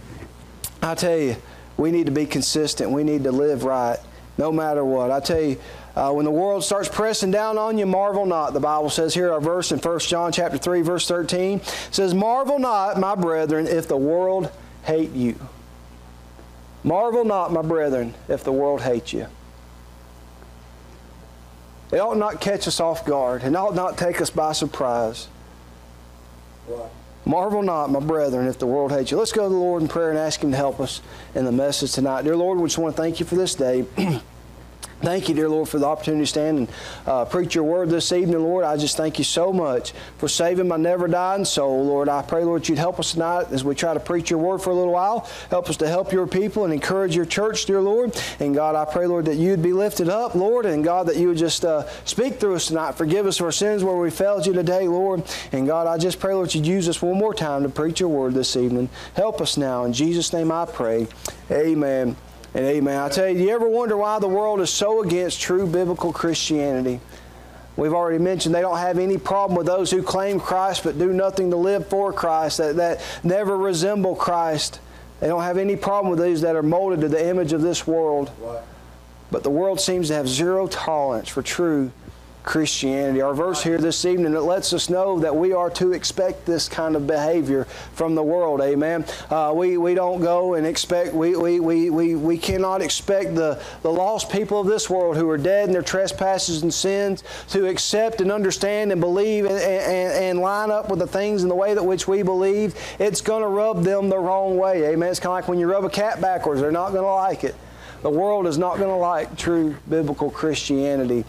I 0.81 0.95
tell 0.95 1.17
you, 1.17 1.35
we 1.77 1.91
need 1.91 2.05
to 2.05 2.11
be 2.11 2.25
consistent. 2.25 2.91
We 2.91 3.03
need 3.03 3.23
to 3.23 3.31
live 3.31 3.63
right, 3.63 3.97
no 4.37 4.51
matter 4.51 4.85
what. 4.85 5.11
I 5.11 5.19
tell 5.19 5.41
you. 5.41 5.59
Uh, 5.95 6.13
when 6.13 6.23
the 6.23 6.31
world 6.31 6.63
starts 6.63 6.87
pressing 6.87 7.31
down 7.31 7.57
on 7.57 7.77
you, 7.77 7.85
marvel 7.85 8.25
not. 8.25 8.53
The 8.53 8.59
Bible 8.59 8.89
says 8.89 9.13
here, 9.13 9.33
our 9.33 9.41
verse 9.41 9.73
in 9.73 9.79
1 9.79 9.99
John 9.99 10.31
chapter 10.31 10.57
3, 10.57 10.81
verse 10.81 11.05
13, 11.07 11.59
says, 11.91 12.13
Marvel 12.13 12.57
not, 12.57 12.97
my 12.99 13.15
brethren, 13.15 13.67
if 13.67 13.89
the 13.89 13.97
world 13.97 14.49
hate 14.83 15.11
you. 15.11 15.35
Marvel 16.89 17.23
not, 17.23 17.53
my 17.53 17.61
brethren, 17.61 18.15
if 18.27 18.43
the 18.43 18.51
world 18.51 18.81
hates 18.81 19.13
you. 19.13 19.27
It 21.91 21.99
ought 21.99 22.17
not 22.17 22.41
catch 22.41 22.67
us 22.67 22.79
off 22.79 23.05
guard. 23.05 23.43
It 23.43 23.55
ought 23.55 23.75
not 23.75 23.95
take 23.95 24.19
us 24.19 24.31
by 24.31 24.53
surprise. 24.53 25.27
Marvel 27.25 27.61
not, 27.61 27.91
my 27.91 27.99
brethren, 27.99 28.47
if 28.47 28.57
the 28.57 28.65
world 28.65 28.91
hates 28.91 29.11
you. 29.11 29.17
Let's 29.17 29.31
go 29.31 29.43
to 29.43 29.49
the 29.49 29.55
Lord 29.55 29.83
in 29.83 29.87
prayer 29.87 30.09
and 30.09 30.17
ask 30.17 30.43
Him 30.43 30.49
to 30.49 30.57
help 30.57 30.79
us 30.79 31.01
in 31.35 31.45
the 31.45 31.51
message 31.51 31.91
tonight. 31.91 32.23
Dear 32.23 32.35
Lord, 32.35 32.57
we 32.57 32.65
just 32.65 32.79
want 32.79 32.95
to 32.95 32.99
thank 32.99 33.19
you 33.19 33.25
for 33.27 33.35
this 33.35 33.53
day. 33.53 33.85
Thank 35.01 35.29
you, 35.29 35.35
dear 35.35 35.47
Lord, 35.47 35.69
for 35.69 35.79
the 35.79 35.85
opportunity 35.85 36.23
to 36.23 36.27
stand 36.27 36.57
and 36.57 36.69
uh, 37.07 37.23
preach 37.23 37.55
your 37.55 37.63
word 37.63 37.89
this 37.89 38.11
evening, 38.11 38.39
Lord. 38.39 38.65
I 38.65 38.75
just 38.75 38.97
thank 38.97 39.17
you 39.17 39.23
so 39.23 39.53
much 39.53 39.93
for 40.17 40.27
saving 40.27 40.67
my 40.67 40.75
never 40.75 41.07
dying 41.07 41.45
soul, 41.45 41.85
Lord. 41.85 42.09
I 42.09 42.21
pray, 42.21 42.43
Lord, 42.43 42.67
you'd 42.67 42.79
help 42.79 42.99
us 42.99 43.13
tonight 43.13 43.47
as 43.51 43.63
we 43.63 43.75
try 43.75 43.93
to 43.93 43.99
preach 44.01 44.29
your 44.29 44.39
word 44.39 44.57
for 44.57 44.71
a 44.71 44.73
little 44.73 44.91
while. 44.91 45.29
Help 45.49 45.69
us 45.69 45.77
to 45.77 45.87
help 45.87 46.11
your 46.11 46.27
people 46.27 46.65
and 46.65 46.73
encourage 46.73 47.15
your 47.15 47.25
church, 47.25 47.65
dear 47.65 47.79
Lord. 47.79 48.13
And 48.41 48.53
God, 48.53 48.75
I 48.75 48.91
pray, 48.91 49.07
Lord, 49.07 49.25
that 49.25 49.35
you'd 49.35 49.63
be 49.63 49.71
lifted 49.71 50.09
up, 50.09 50.35
Lord, 50.35 50.65
and 50.65 50.83
God, 50.83 51.07
that 51.07 51.15
you 51.15 51.29
would 51.29 51.37
just 51.37 51.63
uh, 51.63 51.87
speak 52.03 52.41
through 52.41 52.55
us 52.55 52.67
tonight. 52.67 52.95
Forgive 52.95 53.25
us 53.25 53.37
for 53.37 53.45
our 53.45 53.51
sins 53.53 53.85
where 53.85 53.95
we 53.95 54.11
failed 54.11 54.45
you 54.45 54.51
today, 54.51 54.89
Lord. 54.89 55.23
And 55.53 55.65
God, 55.65 55.87
I 55.87 55.97
just 55.97 56.19
pray, 56.19 56.33
Lord, 56.33 56.53
you'd 56.53 56.67
use 56.67 56.89
us 56.89 57.01
one 57.01 57.17
more 57.17 57.33
time 57.33 57.63
to 57.63 57.69
preach 57.69 58.01
your 58.01 58.09
word 58.09 58.33
this 58.33 58.57
evening. 58.57 58.89
Help 59.13 59.39
us 59.39 59.55
now. 59.55 59.85
In 59.85 59.93
Jesus' 59.93 60.33
name 60.33 60.51
I 60.51 60.65
pray. 60.65 61.07
Amen 61.49 62.17
and 62.53 62.65
amen. 62.65 62.99
I 62.99 63.09
tell 63.09 63.27
you, 63.27 63.37
do 63.37 63.43
you 63.43 63.51
ever 63.51 63.67
wonder 63.67 63.95
why 63.95 64.19
the 64.19 64.27
world 64.27 64.61
is 64.61 64.69
so 64.69 65.03
against 65.03 65.39
true 65.39 65.67
biblical 65.67 66.11
Christianity? 66.11 66.99
We've 67.77 67.93
already 67.93 68.17
mentioned 68.21 68.53
they 68.53 68.61
don't 68.61 68.77
have 68.77 68.97
any 68.97 69.17
problem 69.17 69.57
with 69.57 69.65
those 69.65 69.89
who 69.89 70.03
claim 70.03 70.39
Christ 70.39 70.83
but 70.83 70.99
do 70.99 71.13
nothing 71.13 71.49
to 71.51 71.55
live 71.55 71.87
for 71.87 72.11
Christ, 72.11 72.57
that, 72.57 72.75
that 72.75 73.01
never 73.23 73.57
resemble 73.57 74.15
Christ. 74.15 74.81
They 75.19 75.27
don't 75.27 75.43
have 75.43 75.57
any 75.57 75.75
problem 75.75 76.11
with 76.11 76.19
these 76.19 76.41
that 76.41 76.55
are 76.55 76.63
molded 76.63 77.01
to 77.01 77.07
the 77.07 77.25
image 77.25 77.53
of 77.53 77.61
this 77.61 77.87
world. 77.87 78.31
But 79.31 79.43
the 79.43 79.49
world 79.49 79.79
seems 79.79 80.07
to 80.07 80.15
have 80.15 80.27
zero 80.27 80.67
tolerance 80.67 81.29
for 81.29 81.41
true 81.41 81.91
Christianity. 82.49 83.21
Our 83.21 83.35
verse 83.35 83.61
here 83.61 83.77
this 83.77 84.05
evening, 84.05 84.33
it 84.33 84.39
lets 84.39 84.73
us 84.73 84.89
know 84.89 85.19
that 85.19 85.35
we 85.35 85.53
are 85.53 85.69
to 85.69 85.93
expect 85.93 86.47
this 86.47 86.67
kind 86.67 86.95
of 86.95 87.05
behavior 87.05 87.65
from 87.93 88.15
the 88.15 88.23
world. 88.23 88.59
Amen. 88.59 89.05
Uh, 89.29 89.53
we, 89.55 89.77
we 89.77 89.93
don't 89.93 90.19
go 90.19 90.55
and 90.55 90.65
expect, 90.65 91.13
we, 91.13 91.35
we, 91.35 91.59
we, 91.59 91.91
we, 91.91 92.15
we 92.15 92.39
cannot 92.39 92.81
expect 92.81 93.35
the, 93.35 93.61
the 93.83 93.91
lost 93.91 94.31
people 94.31 94.59
of 94.59 94.65
this 94.65 94.89
world 94.89 95.15
who 95.15 95.29
are 95.29 95.37
dead 95.37 95.67
in 95.67 95.73
their 95.73 95.83
trespasses 95.83 96.63
and 96.63 96.73
sins 96.73 97.23
to 97.49 97.67
accept 97.67 98.19
and 98.19 98.31
understand 98.31 98.91
and 98.91 98.99
believe 98.99 99.45
and, 99.45 99.53
and, 99.53 100.11
and 100.23 100.39
line 100.39 100.71
up 100.71 100.89
with 100.89 100.97
the 100.97 101.07
things 101.07 101.43
in 101.43 101.49
the 101.49 101.55
way 101.55 101.75
that 101.75 101.85
which 101.85 102.07
we 102.07 102.23
believe. 102.23 102.73
It's 102.97 103.21
going 103.21 103.43
to 103.43 103.47
rub 103.47 103.83
them 103.83 104.09
the 104.09 104.17
wrong 104.17 104.57
way. 104.57 104.85
Amen. 104.85 105.11
It's 105.11 105.19
kind 105.19 105.33
of 105.33 105.35
like 105.35 105.47
when 105.47 105.59
you 105.59 105.69
rub 105.69 105.83
a 105.83 105.89
cat 105.89 106.19
backwards, 106.19 106.61
they're 106.61 106.71
not 106.71 106.93
going 106.93 107.03
to 107.03 107.13
like 107.13 107.43
it. 107.43 107.53
The 108.01 108.09
world 108.09 108.47
is 108.47 108.57
not 108.57 108.77
going 108.77 108.89
to 108.89 108.95
like 108.95 109.37
true 109.37 109.75
biblical 109.87 110.31
Christianity. 110.31 111.25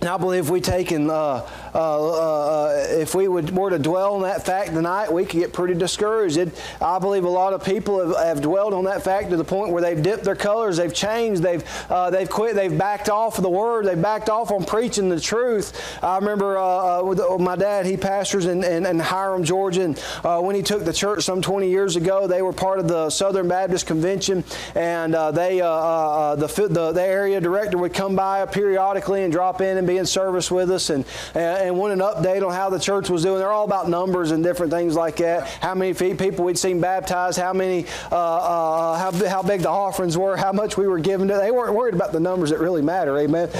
And 0.00 0.08
I 0.08 0.16
believe 0.16 0.48
we 0.48 0.60
take 0.60 0.92
and 0.92 1.10
uh, 1.10 1.44
uh, 1.74 2.10
uh, 2.12 2.86
if 2.90 3.16
we 3.16 3.26
would, 3.26 3.50
were 3.50 3.70
to 3.70 3.80
dwell 3.80 4.14
on 4.14 4.22
that 4.22 4.46
fact 4.46 4.70
tonight, 4.70 5.12
we 5.12 5.24
could 5.24 5.40
get 5.40 5.52
pretty 5.52 5.74
discouraged. 5.74 6.36
It, 6.36 6.62
I 6.80 7.00
believe 7.00 7.24
a 7.24 7.28
lot 7.28 7.52
of 7.52 7.64
people 7.64 8.06
have, 8.06 8.24
have, 8.24 8.40
dwelled 8.40 8.74
on 8.74 8.84
that 8.84 9.02
fact 9.02 9.30
to 9.30 9.36
the 9.36 9.44
point 9.44 9.72
where 9.72 9.82
they've 9.82 10.00
dipped 10.00 10.22
their 10.22 10.36
colors, 10.36 10.76
they've 10.76 10.94
changed, 10.94 11.42
they've, 11.42 11.64
uh, 11.90 12.10
they've 12.10 12.30
quit, 12.30 12.54
they've 12.54 12.76
backed 12.76 13.10
off 13.10 13.38
of 13.38 13.42
the 13.42 13.50
Word, 13.50 13.86
they've 13.86 14.00
backed 14.00 14.30
off 14.30 14.52
on 14.52 14.64
preaching 14.64 15.08
the 15.08 15.20
truth. 15.20 15.98
I 16.00 16.16
remember 16.18 16.58
uh, 16.58 17.00
uh 17.00 17.02
with 17.02 17.40
my 17.40 17.56
dad, 17.56 17.84
he 17.84 17.96
pastors 17.96 18.46
in, 18.46 18.62
in, 18.62 18.86
in 18.86 19.00
Hiram, 19.00 19.42
Georgia, 19.42 19.82
and 19.82 19.98
when 20.44 20.54
he 20.54 20.62
took 20.62 20.84
the 20.84 20.92
church 20.92 21.24
some 21.24 21.42
20 21.42 21.68
years 21.68 21.96
ago, 21.96 22.28
they 22.28 22.42
were 22.42 22.52
part 22.52 22.78
of 22.78 22.86
the 22.86 23.10
Southern 23.10 23.48
Baptist 23.48 23.86
Convention, 23.86 24.44
and 24.76 25.14
they 25.34 25.58
the, 25.58 26.68
the, 26.70 26.92
the 26.92 27.02
area 27.02 27.40
director 27.40 27.78
would 27.78 27.94
come 27.94 28.14
by 28.14 28.46
periodically 28.46 29.24
and 29.24 29.32
drop 29.32 29.60
in 29.60 29.76
and 29.76 29.87
be 29.88 29.96
in 29.96 30.06
service 30.06 30.50
with 30.50 30.70
us 30.70 30.90
and, 30.90 31.04
and, 31.34 31.76
want 31.76 31.92
an 31.92 32.00
update 32.00 32.46
on 32.46 32.52
how 32.52 32.70
the 32.70 32.78
church 32.78 33.08
was 33.10 33.22
doing. 33.22 33.38
They're 33.38 33.52
all 33.52 33.64
about 33.64 33.88
numbers 33.88 34.30
and 34.30 34.44
different 34.44 34.72
things 34.72 34.94
like 34.94 35.16
that. 35.16 35.48
How 35.48 35.74
many 35.74 35.94
people 35.94 36.44
we'd 36.44 36.58
seen 36.58 36.80
baptized, 36.80 37.38
how 37.38 37.52
many, 37.52 37.86
uh, 38.12 38.16
uh, 38.16 38.98
how, 38.98 39.28
how 39.28 39.42
big 39.42 39.62
the 39.62 39.70
offerings 39.70 40.16
were, 40.16 40.36
how 40.36 40.52
much 40.52 40.76
we 40.76 40.86
were 40.86 40.98
giving. 40.98 41.26
They 41.26 41.50
weren't 41.50 41.74
worried 41.74 41.94
about 41.94 42.12
the 42.12 42.20
numbers 42.20 42.50
that 42.50 42.58
really 42.58 42.82
matter, 42.82 43.16
amen. 43.18 43.50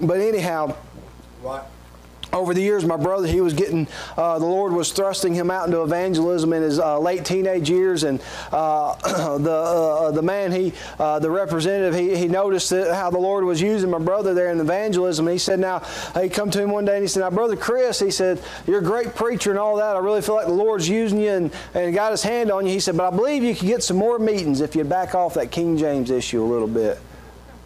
But 0.00 0.20
anyhow, 0.20 0.76
right 1.42 1.62
over 2.32 2.54
the 2.54 2.62
years, 2.62 2.84
my 2.84 2.96
brother, 2.96 3.26
he 3.26 3.40
was 3.40 3.52
getting, 3.52 3.86
uh, 4.16 4.38
the 4.38 4.46
Lord 4.46 4.72
was 4.72 4.90
thrusting 4.90 5.34
him 5.34 5.50
out 5.50 5.66
into 5.66 5.82
evangelism 5.82 6.52
in 6.52 6.62
his 6.62 6.78
uh, 6.78 6.98
late 6.98 7.24
teenage 7.24 7.68
years. 7.68 8.04
And 8.04 8.20
uh, 8.50 8.94
the, 9.38 9.52
uh, 9.52 10.10
the 10.12 10.22
man, 10.22 10.50
he, 10.52 10.72
uh, 10.98 11.18
the 11.18 11.30
representative, 11.30 11.94
he, 11.94 12.16
he 12.16 12.28
noticed 12.28 12.70
how 12.70 13.10
the 13.10 13.18
Lord 13.18 13.44
was 13.44 13.60
using 13.60 13.90
my 13.90 13.98
brother 13.98 14.34
there 14.34 14.50
in 14.50 14.60
evangelism. 14.60 15.26
And 15.26 15.32
he 15.32 15.38
said, 15.38 15.60
now, 15.60 15.80
he 16.20 16.28
come 16.28 16.50
to 16.50 16.62
him 16.62 16.70
one 16.70 16.84
day 16.84 16.94
and 16.94 17.02
he 17.02 17.08
said, 17.08 17.20
now, 17.20 17.30
Brother 17.30 17.56
Chris, 17.56 18.00
he 18.00 18.10
said, 18.10 18.40
you're 18.66 18.80
a 18.80 18.82
great 18.82 19.14
preacher 19.14 19.50
and 19.50 19.58
all 19.58 19.76
that. 19.76 19.94
I 19.96 19.98
really 19.98 20.22
feel 20.22 20.34
like 20.34 20.46
the 20.46 20.52
Lord's 20.52 20.88
using 20.88 21.20
you 21.20 21.30
and, 21.30 21.52
and 21.74 21.94
got 21.94 22.12
his 22.12 22.22
hand 22.22 22.50
on 22.50 22.66
you. 22.66 22.72
He 22.72 22.80
said, 22.80 22.96
but 22.96 23.12
I 23.12 23.14
believe 23.14 23.42
you 23.42 23.54
could 23.54 23.68
get 23.68 23.82
some 23.82 23.98
more 23.98 24.18
meetings 24.18 24.60
if 24.60 24.74
you 24.74 24.84
back 24.84 25.14
off 25.14 25.34
that 25.34 25.50
King 25.50 25.76
James 25.76 26.10
issue 26.10 26.42
a 26.42 26.46
little 26.46 26.68
bit. 26.68 26.98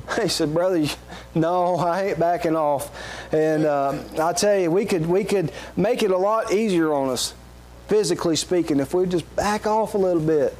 He 0.20 0.28
said, 0.28 0.54
"Brother, 0.54 0.86
no, 1.34 1.76
I 1.76 2.08
ain't 2.08 2.18
backing 2.18 2.56
off." 2.56 2.90
And 3.32 3.64
uh, 3.64 4.02
I 4.20 4.32
tell 4.32 4.58
you, 4.58 4.70
we 4.70 4.84
could 4.84 5.06
we 5.06 5.24
could 5.24 5.52
make 5.76 6.02
it 6.02 6.10
a 6.10 6.16
lot 6.16 6.52
easier 6.52 6.92
on 6.92 7.08
us, 7.08 7.34
physically 7.88 8.36
speaking, 8.36 8.80
if 8.80 8.94
we 8.94 9.06
just 9.06 9.34
back 9.36 9.66
off 9.66 9.94
a 9.94 9.98
little 9.98 10.22
bit. 10.22 10.56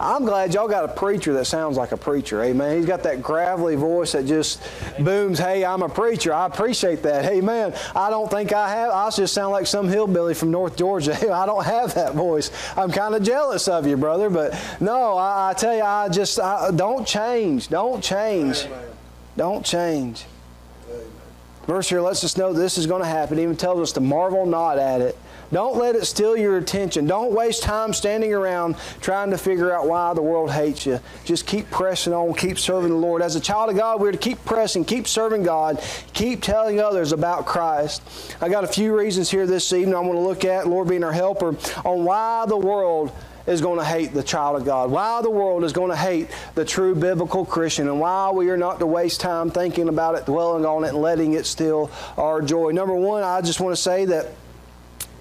I'm 0.00 0.24
glad 0.24 0.54
y'all 0.54 0.68
got 0.68 0.84
a 0.84 0.88
preacher 0.88 1.32
that 1.34 1.46
sounds 1.46 1.76
like 1.76 1.90
a 1.90 1.96
preacher. 1.96 2.42
Amen. 2.42 2.76
He's 2.76 2.86
got 2.86 3.02
that 3.02 3.20
gravelly 3.20 3.74
voice 3.74 4.12
that 4.12 4.26
just 4.26 4.62
booms, 5.00 5.40
hey, 5.40 5.64
I'm 5.64 5.82
a 5.82 5.88
preacher. 5.88 6.32
I 6.32 6.46
appreciate 6.46 7.02
that. 7.02 7.24
Amen. 7.24 7.74
I 7.96 8.08
don't 8.08 8.30
think 8.30 8.52
I 8.52 8.68
have. 8.68 8.90
I 8.90 9.10
just 9.10 9.34
sound 9.34 9.50
like 9.50 9.66
some 9.66 9.88
hillbilly 9.88 10.34
from 10.34 10.52
North 10.52 10.76
Georgia. 10.76 11.14
I 11.34 11.46
don't 11.46 11.64
have 11.64 11.94
that 11.94 12.14
voice. 12.14 12.52
I'm 12.76 12.92
kind 12.92 13.16
of 13.16 13.24
jealous 13.24 13.66
of 13.66 13.86
you, 13.86 13.96
brother. 13.96 14.30
But 14.30 14.54
no, 14.80 15.16
I, 15.16 15.50
I 15.50 15.54
tell 15.54 15.74
you, 15.74 15.82
I 15.82 16.08
just, 16.08 16.38
I, 16.38 16.70
don't 16.70 17.06
change. 17.06 17.68
Don't 17.68 18.02
change. 18.02 18.64
Amen. 18.66 18.84
Don't 19.36 19.66
change. 19.66 20.26
Amen. 20.88 21.06
Verse 21.66 21.88
here 21.88 22.00
lets 22.00 22.22
us 22.22 22.36
know 22.36 22.52
this 22.52 22.78
is 22.78 22.86
going 22.86 23.02
to 23.02 23.08
happen. 23.08 23.38
It 23.38 23.42
even 23.42 23.56
tells 23.56 23.80
us 23.80 23.92
to 23.92 24.00
marvel 24.00 24.46
not 24.46 24.78
at 24.78 25.00
it 25.00 25.18
don't 25.52 25.76
let 25.76 25.96
it 25.96 26.04
steal 26.04 26.36
your 26.36 26.58
attention. 26.58 27.06
Don't 27.06 27.32
waste 27.32 27.62
time 27.62 27.92
standing 27.92 28.34
around 28.34 28.76
trying 29.00 29.30
to 29.30 29.38
figure 29.38 29.72
out 29.72 29.88
why 29.88 30.12
the 30.14 30.22
world 30.22 30.50
hates 30.50 30.84
you. 30.84 31.00
Just 31.24 31.46
keep 31.46 31.70
pressing 31.70 32.12
on, 32.12 32.34
keep 32.34 32.58
serving 32.58 32.90
the 32.90 32.96
Lord. 32.96 33.22
As 33.22 33.36
a 33.36 33.40
child 33.40 33.70
of 33.70 33.76
God, 33.76 34.00
we're 34.00 34.12
to 34.12 34.18
keep 34.18 34.44
pressing, 34.44 34.84
keep 34.84 35.08
serving 35.08 35.42
God, 35.42 35.82
keep 36.12 36.42
telling 36.42 36.80
others 36.80 37.12
about 37.12 37.46
Christ. 37.46 38.02
I 38.40 38.48
got 38.48 38.64
a 38.64 38.68
few 38.68 38.96
reasons 38.96 39.30
here 39.30 39.46
this 39.46 39.72
evening 39.72 39.94
I 39.94 40.00
want 40.00 40.14
to 40.14 40.20
look 40.20 40.44
at, 40.44 40.66
Lord 40.66 40.88
being 40.88 41.04
our 41.04 41.12
helper, 41.12 41.56
on 41.84 42.04
why 42.04 42.44
the 42.46 42.56
world 42.56 43.12
is 43.46 43.62
going 43.62 43.78
to 43.78 43.84
hate 43.84 44.12
the 44.12 44.22
child 44.22 44.60
of 44.60 44.66
God, 44.66 44.90
why 44.90 45.22
the 45.22 45.30
world 45.30 45.64
is 45.64 45.72
going 45.72 45.90
to 45.90 45.96
hate 45.96 46.28
the 46.54 46.64
true 46.66 46.94
biblical 46.94 47.46
Christian, 47.46 47.88
and 47.88 47.98
why 47.98 48.30
we 48.30 48.50
are 48.50 48.58
not 48.58 48.78
to 48.80 48.86
waste 48.86 49.22
time 49.22 49.50
thinking 49.50 49.88
about 49.88 50.14
it, 50.16 50.26
dwelling 50.26 50.66
on 50.66 50.84
it, 50.84 50.88
and 50.88 50.98
letting 50.98 51.32
it 51.32 51.46
steal 51.46 51.90
our 52.18 52.42
joy. 52.42 52.70
Number 52.72 52.94
one, 52.94 53.22
I 53.22 53.40
just 53.40 53.58
want 53.58 53.74
to 53.74 53.80
say 53.80 54.04
that 54.04 54.26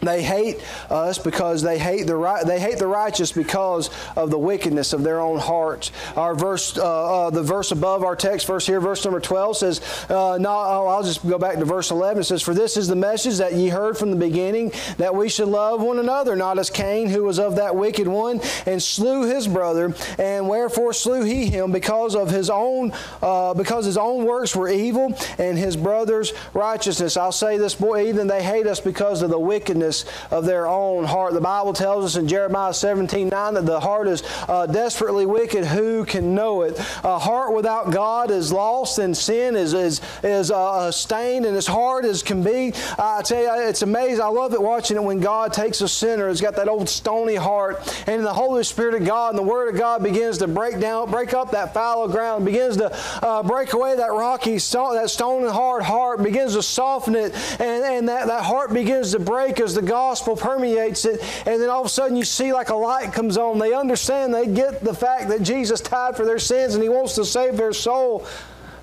they 0.01 0.21
hate 0.21 0.61
us 0.89 1.17
because 1.17 1.61
they 1.61 1.79
hate 1.79 2.05
the 2.05 2.15
right, 2.15 2.45
they 2.45 2.59
hate 2.59 2.77
the 2.77 2.87
righteous 2.87 3.31
because 3.31 3.89
of 4.15 4.29
the 4.29 4.37
wickedness 4.37 4.93
of 4.93 5.03
their 5.03 5.19
own 5.19 5.39
hearts. 5.39 5.91
Our 6.15 6.35
verse, 6.35 6.77
uh, 6.77 7.27
uh, 7.27 7.29
the 7.31 7.41
verse 7.41 7.71
above 7.71 8.03
our 8.03 8.15
text 8.15 8.45
verse 8.45 8.67
here, 8.67 8.79
verse 8.79 9.03
number 9.03 9.19
twelve 9.19 9.57
says, 9.57 9.81
uh, 10.09 10.37
"No, 10.39 10.49
oh, 10.49 10.87
I'll 10.87 11.03
just 11.03 11.27
go 11.27 11.39
back 11.39 11.57
to 11.57 11.65
verse 11.65 11.89
eleven. 11.89 12.21
It 12.21 12.25
says, 12.25 12.43
"For 12.43 12.53
this 12.53 12.77
is 12.77 12.87
the 12.87 12.95
message 12.95 13.37
that 13.37 13.53
ye 13.53 13.69
heard 13.69 13.97
from 13.97 14.11
the 14.11 14.17
beginning, 14.17 14.71
that 14.97 15.15
we 15.15 15.29
should 15.29 15.47
love 15.47 15.81
one 15.81 15.97
another, 15.97 16.35
not 16.35 16.59
as 16.59 16.69
Cain, 16.69 17.09
who 17.09 17.23
was 17.23 17.39
of 17.39 17.55
that 17.55 17.75
wicked 17.75 18.07
one, 18.07 18.39
and 18.65 18.81
slew 18.81 19.23
his 19.23 19.47
brother. 19.47 19.95
And 20.19 20.47
wherefore 20.47 20.93
slew 20.93 21.23
he 21.23 21.47
him 21.47 21.71
because 21.71 22.15
of 22.15 22.29
his 22.29 22.49
own, 22.49 22.93
uh, 23.21 23.53
because 23.55 23.85
his 23.85 23.97
own 23.97 24.25
works 24.25 24.55
were 24.55 24.69
evil, 24.69 25.13
and 25.39 25.57
his 25.57 25.75
brother's 25.75 26.33
righteousness." 26.53 27.17
I'll 27.17 27.31
say 27.31 27.57
this, 27.57 27.73
boy, 27.73 28.07
even 28.09 28.27
they 28.27 28.43
hate 28.43 28.67
us 28.67 28.79
because 28.79 29.21
of 29.21 29.29
the 29.29 29.39
wickedness 29.39 29.86
of 30.31 30.45
their 30.45 30.67
own 30.67 31.03
heart. 31.03 31.33
The 31.33 31.41
Bible 31.41 31.73
tells 31.73 32.05
us 32.05 32.15
in 32.15 32.27
Jeremiah 32.27 32.73
17 32.73 33.29
9 33.29 33.53
that 33.55 33.65
the 33.65 33.79
heart 33.79 34.07
is 34.07 34.23
uh, 34.47 34.65
desperately 34.65 35.25
wicked. 35.25 35.65
Who 35.65 36.05
can 36.05 36.35
know 36.35 36.61
it? 36.61 36.77
A 37.03 37.19
heart 37.19 37.53
without 37.53 37.91
God 37.91 38.31
is 38.31 38.51
lost, 38.51 38.99
and 38.99 39.15
sin 39.15 39.55
is, 39.55 39.73
is, 39.73 40.01
is 40.23 40.51
uh, 40.51 40.91
stained 40.91 41.45
and 41.45 41.55
as 41.55 41.67
hard 41.67 42.05
as 42.05 42.23
can 42.23 42.43
be. 42.43 42.73
I 42.97 43.21
tell 43.23 43.41
you, 43.41 43.67
it's 43.67 43.81
amazing. 43.81 44.21
I 44.21 44.27
love 44.27 44.53
it 44.53 44.61
watching 44.61 44.97
it 44.97 45.03
when 45.03 45.19
God 45.19 45.53
takes 45.53 45.81
a 45.81 45.87
sinner 45.87 46.27
who's 46.27 46.41
got 46.41 46.55
that 46.55 46.67
old 46.67 46.89
stony 46.89 47.35
heart, 47.35 48.03
and 48.07 48.25
the 48.25 48.33
Holy 48.33 48.63
Spirit 48.63 48.95
of 48.95 49.05
God 49.05 49.29
and 49.29 49.39
the 49.39 49.49
Word 49.49 49.73
of 49.73 49.79
God 49.79 50.03
begins 50.03 50.37
to 50.39 50.47
break 50.47 50.79
down, 50.79 51.09
break 51.09 51.33
up 51.33 51.51
that 51.51 51.73
fallow 51.73 52.07
ground, 52.07 52.45
begins 52.45 52.77
to 52.77 52.91
uh, 53.23 53.43
break 53.43 53.73
away 53.73 53.95
that 53.95 54.11
rocky, 54.11 54.57
that 54.57 55.09
stony 55.09 55.49
hard 55.49 55.83
heart, 55.83 56.23
begins 56.23 56.53
to 56.53 56.63
soften 56.63 57.15
it, 57.15 57.33
and, 57.59 57.83
and 57.83 58.09
that, 58.09 58.27
that 58.27 58.43
heart 58.43 58.73
begins 58.73 59.11
to 59.11 59.19
break 59.19 59.59
as 59.59 59.76
the 59.77 59.83
gospel 59.83 60.35
permeates 60.35 61.05
it, 61.05 61.21
and 61.45 61.61
then 61.61 61.69
all 61.69 61.81
of 61.81 61.85
a 61.85 61.89
sudden 61.89 62.17
you 62.17 62.25
see 62.25 62.51
like 62.51 62.69
a 62.69 62.75
light 62.75 63.13
comes 63.13 63.37
on. 63.37 63.59
They 63.59 63.73
understand, 63.73 64.33
they 64.33 64.47
get 64.47 64.83
the 64.83 64.93
fact 64.93 65.29
that 65.29 65.43
Jesus 65.43 65.79
died 65.81 66.17
for 66.17 66.25
their 66.25 66.39
sins 66.39 66.73
and 66.73 66.81
He 66.81 66.89
wants 66.89 67.13
to 67.15 67.23
save 67.23 67.57
their 67.57 67.73
soul. 67.73 68.25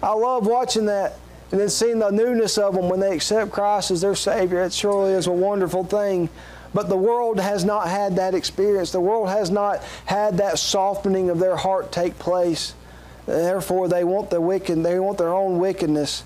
I 0.03 0.13
love 0.13 0.47
watching 0.47 0.87
that. 0.87 1.19
And 1.51 1.61
then 1.61 1.69
seeing 1.69 1.99
the 1.99 2.11
newness 2.11 2.59
of 2.59 2.75
them 2.75 2.89
when 2.89 3.01
they 3.01 3.15
accept 3.15 3.53
Christ 3.53 3.91
as 3.91 4.01
their 4.01 4.15
Savior. 4.15 4.63
It 4.63 4.73
surely 4.73 5.13
is 5.13 5.27
a 5.27 5.33
wonderful 5.33 5.85
thing. 5.85 6.29
But 6.73 6.89
the 6.89 6.97
world 6.97 7.39
has 7.39 7.65
not 7.65 7.87
had 7.87 8.17
that 8.17 8.35
experience. 8.35 8.91
The 8.91 9.01
world 9.01 9.29
has 9.29 9.51
not 9.51 9.85
had 10.07 10.39
that 10.39 10.59
softening 10.59 11.31
of 11.31 11.39
their 11.39 11.55
heart 11.55 11.93
take 11.93 12.19
place. 12.19 12.75
Therefore, 13.27 13.87
they 13.89 14.03
want 14.03 14.31
the 14.31 14.41
wicked, 14.41 14.83
they 14.83 14.99
want 14.99 15.19
their 15.19 15.33
own 15.33 15.59
wickedness 15.59 16.25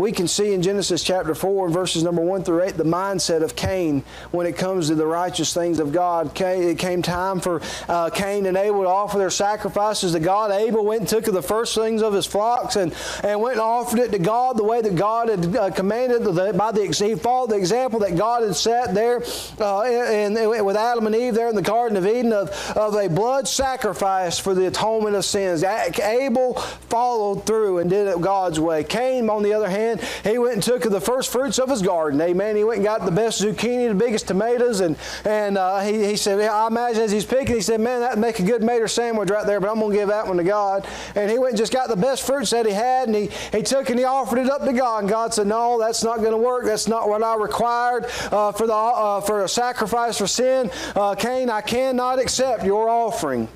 we 0.00 0.12
can 0.12 0.26
see 0.26 0.54
in 0.54 0.62
Genesis 0.62 1.04
chapter 1.04 1.34
4 1.34 1.68
verses 1.68 2.02
number 2.02 2.22
1 2.22 2.42
through 2.42 2.62
8 2.62 2.76
the 2.78 2.84
mindset 2.84 3.42
of 3.42 3.54
Cain 3.54 4.02
when 4.30 4.46
it 4.46 4.56
comes 4.56 4.88
to 4.88 4.94
the 4.94 5.06
righteous 5.06 5.52
things 5.52 5.78
of 5.78 5.92
God. 5.92 6.40
It 6.40 6.78
came 6.78 7.02
time 7.02 7.38
for 7.38 7.60
uh, 7.86 8.08
Cain 8.08 8.46
and 8.46 8.56
Abel 8.56 8.82
to 8.82 8.88
offer 8.88 9.18
their 9.18 9.30
sacrifices 9.30 10.12
to 10.12 10.20
God. 10.20 10.52
Abel 10.52 10.86
went 10.86 11.00
and 11.00 11.08
took 11.08 11.26
the 11.26 11.42
first 11.42 11.74
things 11.74 12.02
of 12.02 12.14
his 12.14 12.24
flocks 12.24 12.76
and, 12.76 12.94
and 13.22 13.42
went 13.42 13.54
and 13.54 13.60
offered 13.60 13.98
it 13.98 14.10
to 14.12 14.18
God 14.18 14.56
the 14.56 14.64
way 14.64 14.80
that 14.80 14.94
God 14.94 15.28
had 15.28 15.54
uh, 15.54 15.70
commanded. 15.70 16.24
The, 16.24 16.54
by 16.56 16.72
the, 16.72 16.86
he 16.86 17.14
followed 17.14 17.50
the 17.50 17.56
example 17.56 18.00
that 18.00 18.16
God 18.16 18.42
had 18.42 18.56
set 18.56 18.94
there 18.94 19.22
uh, 19.60 19.82
in, 19.82 20.34
in, 20.34 20.64
with 20.64 20.76
Adam 20.76 21.06
and 21.06 21.14
Eve 21.14 21.34
there 21.34 21.50
in 21.50 21.54
the 21.54 21.62
Garden 21.62 21.98
of 21.98 22.06
Eden 22.06 22.32
of, 22.32 22.48
of 22.74 22.94
a 22.94 23.08
blood 23.08 23.46
sacrifice 23.46 24.38
for 24.38 24.54
the 24.54 24.66
atonement 24.66 25.14
of 25.14 25.26
sins. 25.26 25.62
Abel 25.62 26.54
followed 26.54 27.44
through 27.44 27.78
and 27.78 27.90
did 27.90 28.08
it 28.08 28.18
God's 28.22 28.58
way. 28.58 28.82
Cain, 28.82 29.28
on 29.28 29.42
the 29.42 29.52
other 29.52 29.68
hand, 29.68 29.89
he 29.98 30.38
went 30.38 30.54
and 30.54 30.62
took 30.62 30.82
the 30.82 31.00
first 31.00 31.32
fruits 31.32 31.58
of 31.58 31.68
his 31.68 31.82
garden. 31.82 32.20
Amen. 32.20 32.56
He 32.56 32.64
went 32.64 32.78
and 32.78 32.84
got 32.84 33.04
the 33.04 33.10
best 33.10 33.42
zucchini, 33.42 33.88
the 33.88 33.94
biggest 33.94 34.28
tomatoes, 34.28 34.80
and 34.80 34.96
and 35.24 35.58
uh, 35.58 35.80
he, 35.80 36.04
he 36.04 36.16
said, 36.16 36.40
I 36.40 36.66
imagine 36.66 37.02
as 37.02 37.10
he's 37.10 37.24
picking, 37.24 37.54
he 37.54 37.60
said, 37.60 37.80
man, 37.80 38.00
that'd 38.00 38.18
make 38.18 38.38
a 38.38 38.42
good 38.42 38.62
mater 38.62 38.88
sandwich 38.88 39.30
right 39.30 39.46
there, 39.46 39.60
but 39.60 39.70
I'm 39.70 39.80
to 39.80 39.92
give 39.92 40.08
that 40.08 40.26
one 40.26 40.36
to 40.36 40.44
God. 40.44 40.86
And 41.14 41.30
he 41.30 41.38
went 41.38 41.52
and 41.52 41.58
just 41.58 41.72
got 41.72 41.88
the 41.88 41.96
best 41.96 42.26
fruits 42.26 42.50
that 42.50 42.66
he 42.66 42.72
had, 42.72 43.08
and 43.08 43.16
he, 43.16 43.30
he 43.52 43.62
took 43.62 43.90
and 43.90 43.98
he 43.98 44.04
offered 44.04 44.38
it 44.38 44.50
up 44.50 44.64
to 44.64 44.72
God. 44.72 45.00
And 45.00 45.08
God 45.08 45.34
said, 45.34 45.46
no, 45.46 45.78
that's 45.78 46.04
not 46.04 46.20
to 46.22 46.36
work. 46.36 46.64
That's 46.64 46.88
not 46.88 47.08
what 47.08 47.22
I 47.22 47.36
required 47.36 48.04
uh, 48.30 48.52
for, 48.52 48.66
the, 48.66 48.74
uh, 48.74 49.20
for 49.20 49.44
a 49.44 49.48
sacrifice 49.48 50.18
for 50.18 50.26
sin. 50.26 50.70
Uh, 50.94 51.14
Cain, 51.14 51.50
I 51.50 51.60
cannot 51.60 52.18
accept 52.18 52.64
your 52.64 52.88
offering. 52.88 53.48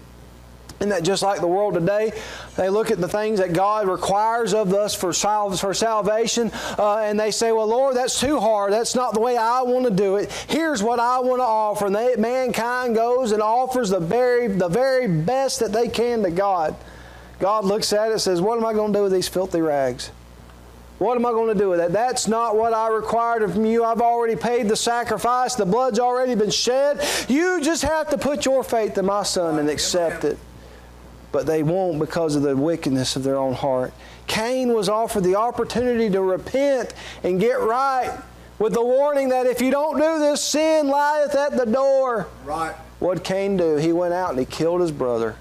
Isn't 0.85 0.91
that 0.91 1.03
just 1.03 1.23
like 1.23 1.41
the 1.41 1.47
world 1.47 1.73
today? 1.73 2.13
They 2.57 2.69
look 2.69 2.91
at 2.91 2.99
the 2.99 3.09
things 3.09 3.39
that 3.39 3.55
God 3.55 3.89
requires 3.89 4.53
of 4.53 4.75
us 4.75 4.95
for, 4.95 5.15
sal- 5.15 5.57
for 5.57 5.73
salvation, 5.73 6.51
uh, 6.79 6.99
and 6.99 7.19
they 7.19 7.31
say, 7.31 7.53
Well, 7.53 7.67
Lord, 7.67 7.97
that's 7.97 8.21
too 8.21 8.39
hard. 8.39 8.71
That's 8.71 8.95
not 8.95 9.15
the 9.15 9.21
way 9.21 9.39
I 9.39 9.63
want 9.63 9.87
to 9.87 9.91
do 9.91 10.17
it. 10.17 10.31
Here's 10.47 10.83
what 10.83 11.01
I 11.01 11.21
want 11.21 11.41
to 11.41 11.45
offer. 11.45 11.87
And 11.87 11.97
they, 11.97 12.17
mankind 12.17 12.95
goes 12.95 13.33
and 13.33 13.41
offers 13.41 13.89
the 13.89 13.99
very, 13.99 14.47
the 14.47 14.69
very 14.69 15.09
best 15.09 15.61
that 15.61 15.73
they 15.73 15.89
can 15.89 16.23
to 16.23 16.31
God. 16.31 16.77
God 17.39 17.65
looks 17.65 17.91
at 17.95 18.09
it 18.09 18.13
and 18.13 18.21
says, 18.21 18.43
What 18.43 18.59
am 18.59 18.67
I 18.67 18.75
going 18.75 18.93
to 18.93 18.99
do 18.99 19.05
with 19.05 19.13
these 19.13 19.27
filthy 19.27 19.63
rags? 19.63 20.11
What 20.99 21.17
am 21.17 21.25
I 21.25 21.31
going 21.31 21.49
to 21.49 21.59
do 21.59 21.71
with 21.71 21.79
that? 21.79 21.95
That's 21.95 22.29
not 22.29 22.57
what 22.57 22.75
I 22.75 22.89
required 22.89 23.43
of 23.43 23.57
you. 23.57 23.85
I've 23.85 24.03
already 24.03 24.37
paid 24.37 24.69
the 24.69 24.77
sacrifice. 24.77 25.55
The 25.55 25.65
blood's 25.65 25.99
already 25.99 26.35
been 26.35 26.51
shed. 26.51 27.03
You 27.27 27.63
just 27.63 27.85
have 27.85 28.11
to 28.11 28.19
put 28.19 28.45
your 28.45 28.63
faith 28.63 28.99
in 28.99 29.07
my 29.07 29.23
son 29.23 29.59
and 29.59 29.71
accept 29.71 30.25
it. 30.25 30.37
But 31.35 31.47
they 31.47 31.65
won't 31.65 31.99
because 31.99 32.37
of 32.37 32.43
the 32.43 32.57
wickedness 32.57 33.17
of 33.17 33.25
their 33.25 33.37
own 33.37 33.55
heart. 33.55 33.93
Cain 34.29 34.73
was 34.73 34.89
offered 34.89 35.25
the 35.25 35.35
opportunity 35.35 36.09
to 36.11 36.23
repent 36.23 36.95
and 37.25 37.41
get 37.41 37.59
right 37.59 38.17
with 38.61 38.73
the 38.73 38.85
warning 38.85 39.31
that 39.31 39.45
if 39.45 39.61
you 39.61 39.73
don't 39.73 39.99
do 39.99 40.21
this, 40.21 40.41
sin 40.41 40.87
lieth 40.87 41.35
at 41.35 41.57
the 41.57 41.67
door. 41.67 42.29
Right. 42.45 42.77
What 43.01 43.25
Cain 43.25 43.57
do? 43.57 43.75
He 43.75 43.93
went 43.93 44.15
out 44.15 44.31
and 44.31 44.39
he 44.39 44.45
killed 44.45 44.81
his 44.81 44.93
brother 44.93 45.35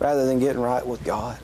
rather 0.00 0.26
than 0.26 0.40
getting 0.40 0.60
right 0.60 0.84
with 0.84 1.04
God. 1.04 1.38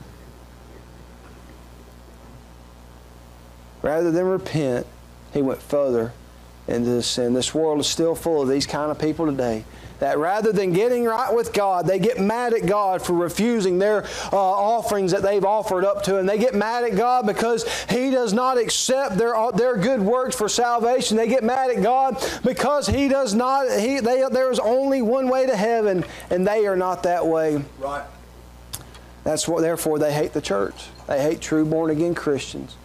Rather 3.81 4.11
than 4.11 4.25
repent, 4.25 4.85
he 5.31 5.41
went 5.41 5.61
further 5.61 6.11
into 6.67 6.89
the 6.89 7.03
sin. 7.03 7.31
This 7.31 7.55
world 7.55 7.79
is 7.79 7.87
still 7.87 8.15
full 8.15 8.41
of 8.41 8.49
these 8.49 8.67
kind 8.67 8.91
of 8.91 8.99
people 8.99 9.27
today. 9.27 9.63
That 9.99 10.17
rather 10.17 10.51
than 10.51 10.73
getting 10.73 11.05
right 11.05 11.33
with 11.33 11.53
God, 11.53 11.87
they 11.87 11.99
get 11.99 12.19
mad 12.19 12.53
at 12.53 12.65
God 12.65 13.01
for 13.01 13.13
refusing 13.13 13.79
their 13.79 14.03
uh, 14.31 14.37
offerings 14.37 15.11
that 15.11 15.21
they've 15.21 15.45
offered 15.45 15.85
up 15.85 16.03
to 16.03 16.17
Him. 16.17 16.25
They 16.25 16.37
get 16.37 16.55
mad 16.55 16.83
at 16.83 16.97
God 16.97 17.25
because 17.25 17.65
He 17.85 18.09
does 18.09 18.33
not 18.33 18.57
accept 18.57 19.17
their, 19.17 19.35
uh, 19.35 19.51
their 19.51 19.77
good 19.77 20.01
works 20.01 20.35
for 20.35 20.49
salvation. 20.49 21.15
They 21.15 21.27
get 21.27 21.43
mad 21.43 21.69
at 21.69 21.81
God 21.81 22.21
because 22.43 22.87
He 22.87 23.07
does 23.07 23.33
not, 23.33 23.69
he, 23.79 23.99
they, 23.99 24.27
there 24.29 24.51
is 24.51 24.59
only 24.59 25.01
one 25.01 25.29
way 25.29 25.45
to 25.45 25.55
heaven, 25.55 26.03
and 26.29 26.45
they 26.45 26.65
are 26.65 26.75
not 26.75 27.03
that 27.03 27.25
way. 27.25 27.63
Right. 27.79 28.05
That's 29.23 29.47
what, 29.47 29.61
therefore, 29.61 29.99
they 29.99 30.11
hate 30.11 30.33
the 30.33 30.41
church. 30.41 30.87
They 31.07 31.21
hate 31.21 31.39
true 31.39 31.65
born 31.65 31.89
again 31.91 32.13
Christians. 32.13 32.75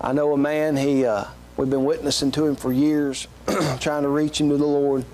I 0.00 0.12
know 0.12 0.32
a 0.32 0.36
man, 0.36 0.76
he, 0.76 1.04
uh, 1.04 1.24
we've 1.56 1.70
been 1.70 1.84
witnessing 1.84 2.32
to 2.32 2.46
him 2.46 2.56
for 2.56 2.72
years, 2.72 3.28
trying 3.80 4.02
to 4.02 4.08
reach 4.08 4.40
him 4.40 4.48
to 4.48 4.56
the 4.56 4.66
Lord. 4.66 5.04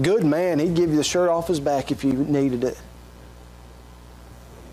Good 0.00 0.24
man, 0.24 0.58
he'd 0.58 0.74
give 0.74 0.90
you 0.90 0.96
the 0.96 1.04
shirt 1.04 1.28
off 1.28 1.48
his 1.48 1.60
back 1.60 1.90
if 1.92 2.02
you 2.02 2.12
needed 2.12 2.64
it. 2.64 2.80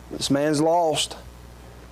This 0.09 0.31
man's 0.31 0.59
lost. 0.59 1.15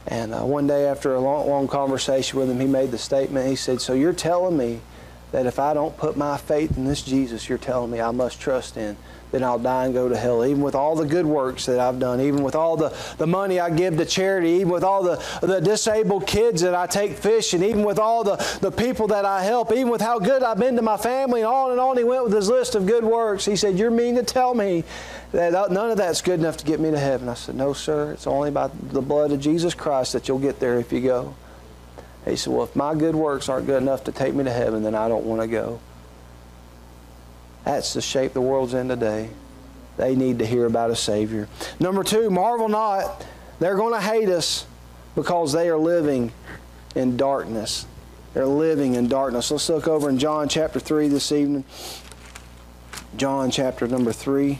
And 0.08 0.34
uh, 0.34 0.44
one 0.44 0.66
day, 0.66 0.88
after 0.88 1.14
a 1.14 1.20
long, 1.20 1.48
long 1.48 1.68
conversation 1.68 2.40
with 2.40 2.50
him, 2.50 2.60
he 2.60 2.66
made 2.66 2.90
the 2.92 2.98
statement. 2.98 3.48
He 3.48 3.56
said, 3.56 3.82
So 3.82 3.94
you're 3.94 4.14
telling 4.14 4.58
me 4.58 4.82
that 5.32 5.46
if 5.46 5.60
I 5.60 5.74
don't 5.74 5.96
put 5.98 6.18
my 6.18 6.38
faith 6.38 6.76
in 6.78 6.86
this 6.86 7.02
Jesus 7.02 7.50
you're 7.50 7.58
telling 7.58 7.92
me 7.92 8.02
I 8.02 8.12
must 8.12 8.40
trust 8.40 8.78
in, 8.78 8.98
then 9.32 9.44
I'll 9.44 9.60
die 9.60 9.86
and 9.86 9.94
go 9.94 10.10
to 10.10 10.18
hell. 10.18 10.44
Even 10.44 10.62
with 10.62 10.76
all 10.76 10.96
the 10.96 11.06
good 11.06 11.26
works 11.26 11.68
that 11.68 11.80
I've 11.80 12.00
done, 12.00 12.20
even 12.20 12.44
with 12.44 12.56
all 12.56 12.76
the, 12.76 12.96
the 13.18 13.28
money 13.28 13.60
I 13.60 13.70
give 13.70 13.98
to 13.98 14.06
charity, 14.06 14.50
even 14.50 14.70
with 14.70 14.84
all 14.84 15.04
the, 15.04 15.24
the 15.42 15.60
disabled 15.60 16.26
kids 16.26 16.62
that 16.62 16.74
I 16.74 16.88
take 16.88 17.14
fishing, 17.14 17.62
even 17.62 17.84
with 17.84 18.00
all 18.00 18.24
the, 18.24 18.38
the 18.62 18.72
people 18.72 19.08
that 19.08 19.26
I 19.26 19.44
help, 19.44 19.72
even 19.72 19.90
with 19.90 20.02
how 20.02 20.18
good 20.18 20.42
I've 20.42 20.58
been 20.58 20.76
to 20.78 20.82
my 20.82 20.98
family, 20.98 21.42
and 21.42 21.48
on 21.48 21.72
and 21.72 21.80
on 21.80 21.98
he 21.98 22.04
went 22.04 22.24
with 22.24 22.34
his 22.34 22.50
list 22.50 22.74
of 22.74 22.88
good 22.88 23.04
works. 23.04 23.46
He 23.46 23.56
said, 23.56 23.78
You're 23.78 23.92
mean 23.92 24.16
to 24.16 24.24
tell 24.24 24.56
me 24.56 24.84
that 25.32 25.54
uh, 25.54 25.68
none 25.68 25.92
of 25.92 25.98
that's 25.98 26.22
good 26.22 26.40
enough 26.40 26.58
to 26.58 26.66
get 26.66 26.80
me 26.80 26.90
to 26.90 27.00
heaven. 27.00 27.30
I 27.30 27.36
said, 27.36 27.56
No, 27.56 27.74
sir. 27.74 28.14
It's 28.14 28.26
only 28.26 28.50
by 28.50 28.70
the 28.92 29.02
blood 29.02 29.32
of 29.32 29.40
Jesus 29.40 29.76
Christ 29.76 30.14
that 30.14 30.28
you'll 30.28 30.40
get 30.40 30.60
there 30.60 30.80
if 30.80 30.92
you 30.92 31.02
go. 31.02 31.36
He 32.26 32.36
said, 32.36 32.52
Well, 32.52 32.64
if 32.64 32.76
my 32.76 32.96
good 32.96 33.16
works 33.16 33.48
aren't 33.48 33.68
good 33.68 33.82
enough 33.82 34.06
to 34.06 34.12
take 34.12 34.34
me 34.34 34.44
to 34.44 34.52
heaven, 34.52 34.82
then 34.82 34.96
I 34.96 35.08
don't 35.08 35.26
want 35.26 35.42
to 35.42 35.48
go. 35.48 35.80
That's 37.70 37.94
the 37.94 38.02
shape 38.02 38.34
the 38.34 38.42
world's 38.42 38.74
in 38.74 38.88
today. 38.88 39.30
They 39.96 40.16
need 40.16 40.40
to 40.40 40.46
hear 40.48 40.66
about 40.66 40.90
a 40.90 40.96
Savior. 40.96 41.48
Number 41.80 42.04
two, 42.04 42.32
marvel 42.32 42.68
not. 42.68 43.24
They're 43.60 43.76
going 43.76 43.94
to 43.94 44.02
hate 44.02 44.28
us 44.28 44.66
because 45.14 45.52
they 45.52 45.70
are 45.70 45.78
living 45.78 46.32
in 46.96 47.16
darkness. 47.16 47.86
They're 48.34 48.48
living 48.48 48.96
in 48.96 49.08
darkness. 49.08 49.52
Let's 49.52 49.70
look 49.70 49.88
over 49.88 50.10
in 50.10 50.18
John 50.18 50.50
chapter 50.50 50.80
3 50.80 51.10
this 51.10 51.32
evening. 51.32 51.64
John 53.18 53.52
chapter 53.52 53.88
number 53.88 54.14
3. 54.14 54.60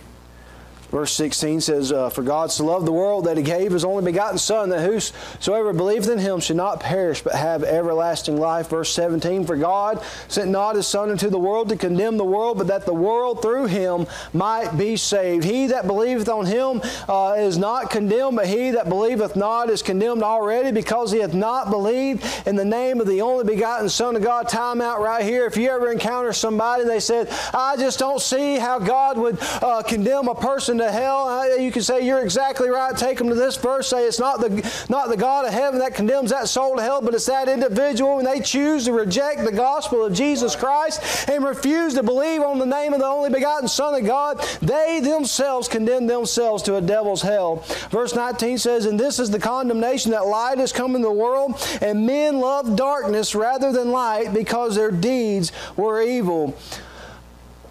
Verse 0.92 1.12
16 1.14 1.62
says, 1.62 1.92
uh, 1.92 2.10
For 2.10 2.24
God 2.24 2.52
so 2.52 2.66
loved 2.66 2.88
the 2.88 2.92
world 2.92 3.26
that 3.26 3.38
he 3.38 3.44
gave 3.44 3.72
his 3.72 3.86
only 3.86 4.04
begotten 4.04 4.40
Son, 4.40 4.70
that 4.70 4.82
whosoever 4.82 5.72
believeth 5.72 6.10
in 6.10 6.18
him 6.18 6.40
should 6.40 6.56
not 6.56 6.80
perish, 6.80 7.22
but 7.22 7.36
have 7.36 7.64
everlasting 7.64 8.38
life. 8.38 8.70
Verse 8.70 8.92
17, 8.94 9.46
For 9.46 9.56
God 9.56 10.04
sent 10.28 10.50
not 10.50 10.76
his 10.76 10.88
Son 10.88 11.12
into 11.12 11.30
the 11.30 11.38
world 11.38 11.70
to 11.70 11.76
condemn 11.76 12.18
the 12.18 12.26
world, 12.26 12.58
but 12.58 12.68
that 12.68 12.86
the 12.86 12.94
world 12.94 13.42
through 13.42 13.68
him 13.68 14.08
might 14.34 14.78
be 14.78 14.96
saved. 14.96 15.44
He 15.44 15.68
that 15.68 15.86
believeth 15.86 16.28
on 16.28 16.48
him 16.48 16.82
uh, 17.08 17.36
is 17.38 17.58
not 17.58 17.92
condemned, 17.92 18.38
but 18.38 18.48
he 18.48 18.72
that 18.72 18.90
believeth 18.90 19.36
not 19.36 19.70
is 19.70 19.84
condemned 19.84 20.24
already, 20.24 20.72
because 20.72 21.12
he 21.12 21.20
hath 21.20 21.36
not 21.36 21.70
believed 21.70 22.26
in 22.48 22.56
the 22.56 22.66
name 22.66 23.00
of 23.00 23.06
the 23.06 23.22
only 23.22 23.44
begotten 23.44 23.90
Son 23.90 24.16
of 24.16 24.24
God. 24.24 24.50
Time 24.50 24.82
out 24.82 25.02
right 25.02 25.24
here. 25.24 25.46
If 25.46 25.56
you 25.56 25.70
ever 25.70 25.92
encounter 25.92 26.34
somebody, 26.34 26.84
they 26.84 27.00
said, 27.00 27.30
I 27.54 27.78
just 27.78 28.00
don't 28.00 28.20
see 28.20 28.58
how 28.58 28.80
God 28.80 29.20
would 29.20 29.38
uh, 29.62 29.84
condemn 29.84 30.28
a 30.28 30.34
person 30.34 30.79
to 30.80 30.92
hell. 30.92 31.28
Uh, 31.28 31.46
you 31.56 31.72
can 31.72 31.82
say 31.82 32.06
you're 32.06 32.22
exactly 32.22 32.70
right. 32.70 32.96
Take 32.96 33.18
them 33.18 33.30
to 33.30 33.36
this 33.36 33.56
verse. 33.56 33.88
Say 33.88 34.06
it's 34.06 34.20
not 34.20 34.40
the 34.40 34.50
not 34.90 35.10
the 35.10 35.18
God 35.18 35.46
of 35.46 35.54
heaven 35.54 35.80
that 35.80 35.96
condemns 35.96 36.32
that 36.32 36.48
soul 36.48 36.76
to 36.76 36.82
hell, 36.82 37.02
but 37.02 37.14
it's 37.14 37.26
that 37.28 37.48
individual 37.48 38.18
when 38.18 38.26
they 38.26 38.40
choose 38.40 38.86
to 38.86 38.94
reject 38.94 39.44
the 39.46 39.52
gospel 39.52 40.04
of 40.04 40.14
Jesus 40.14 40.56
Christ 40.56 41.30
and 41.30 41.44
refuse 41.44 41.94
to 41.96 42.04
believe 42.04 42.42
on 42.42 42.60
the 42.60 42.66
name 42.66 42.94
of 42.94 43.00
the 43.00 43.06
only 43.06 43.30
begotten 43.30 43.68
Son 43.68 43.94
of 43.94 44.06
God. 44.06 44.40
They 44.62 45.00
themselves 45.00 45.68
condemn 45.68 46.08
themselves 46.08 46.64
to 46.64 46.76
a 46.76 46.82
devil's 46.82 47.22
hell. 47.22 47.64
Verse 47.92 48.16
19 48.16 48.58
says, 48.58 48.86
"And 48.86 49.00
this 49.00 49.20
is 49.20 49.30
the 49.30 49.40
condemnation 49.40 50.12
that 50.12 50.26
light 50.26 50.58
has 50.58 50.72
come 50.72 50.96
in 50.96 51.02
the 51.02 51.12
world, 51.12 51.56
and 51.82 52.06
men 52.06 52.40
love 52.40 52.76
darkness 52.76 53.36
rather 53.36 53.72
than 53.72 53.92
light, 53.92 54.34
because 54.34 54.76
their 54.76 54.92
deeds 54.92 55.52
were 55.76 56.02
evil." 56.02 56.56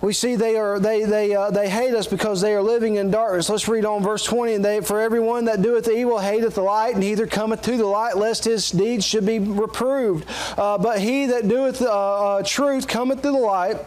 We 0.00 0.12
see 0.12 0.36
they 0.36 0.56
are 0.56 0.78
they 0.78 1.04
they 1.04 1.34
uh, 1.34 1.50
they 1.50 1.68
hate 1.68 1.94
us 1.94 2.06
because 2.06 2.40
they 2.40 2.54
are 2.54 2.62
living 2.62 2.96
in 2.96 3.10
darkness. 3.10 3.48
Let's 3.48 3.66
read 3.66 3.84
on 3.84 4.02
verse 4.02 4.24
20. 4.24 4.54
And 4.54 4.64
they 4.64 4.80
for 4.80 5.00
everyone 5.00 5.46
that 5.46 5.60
doeth 5.62 5.88
evil 5.88 6.18
hateth 6.18 6.54
the 6.54 6.62
light, 6.62 6.94
and 6.94 7.00
neither 7.00 7.26
cometh 7.26 7.62
to 7.62 7.76
the 7.76 7.86
light, 7.86 8.16
lest 8.16 8.44
his 8.44 8.70
deeds 8.70 9.04
should 9.04 9.26
be 9.26 9.38
reproved. 9.38 10.28
Uh, 10.56 10.78
but 10.78 11.00
he 11.00 11.26
that 11.26 11.48
doeth 11.48 11.82
uh, 11.82 12.36
uh 12.36 12.42
truth 12.42 12.86
cometh 12.86 13.22
to 13.22 13.30
the 13.30 13.38
light 13.38 13.78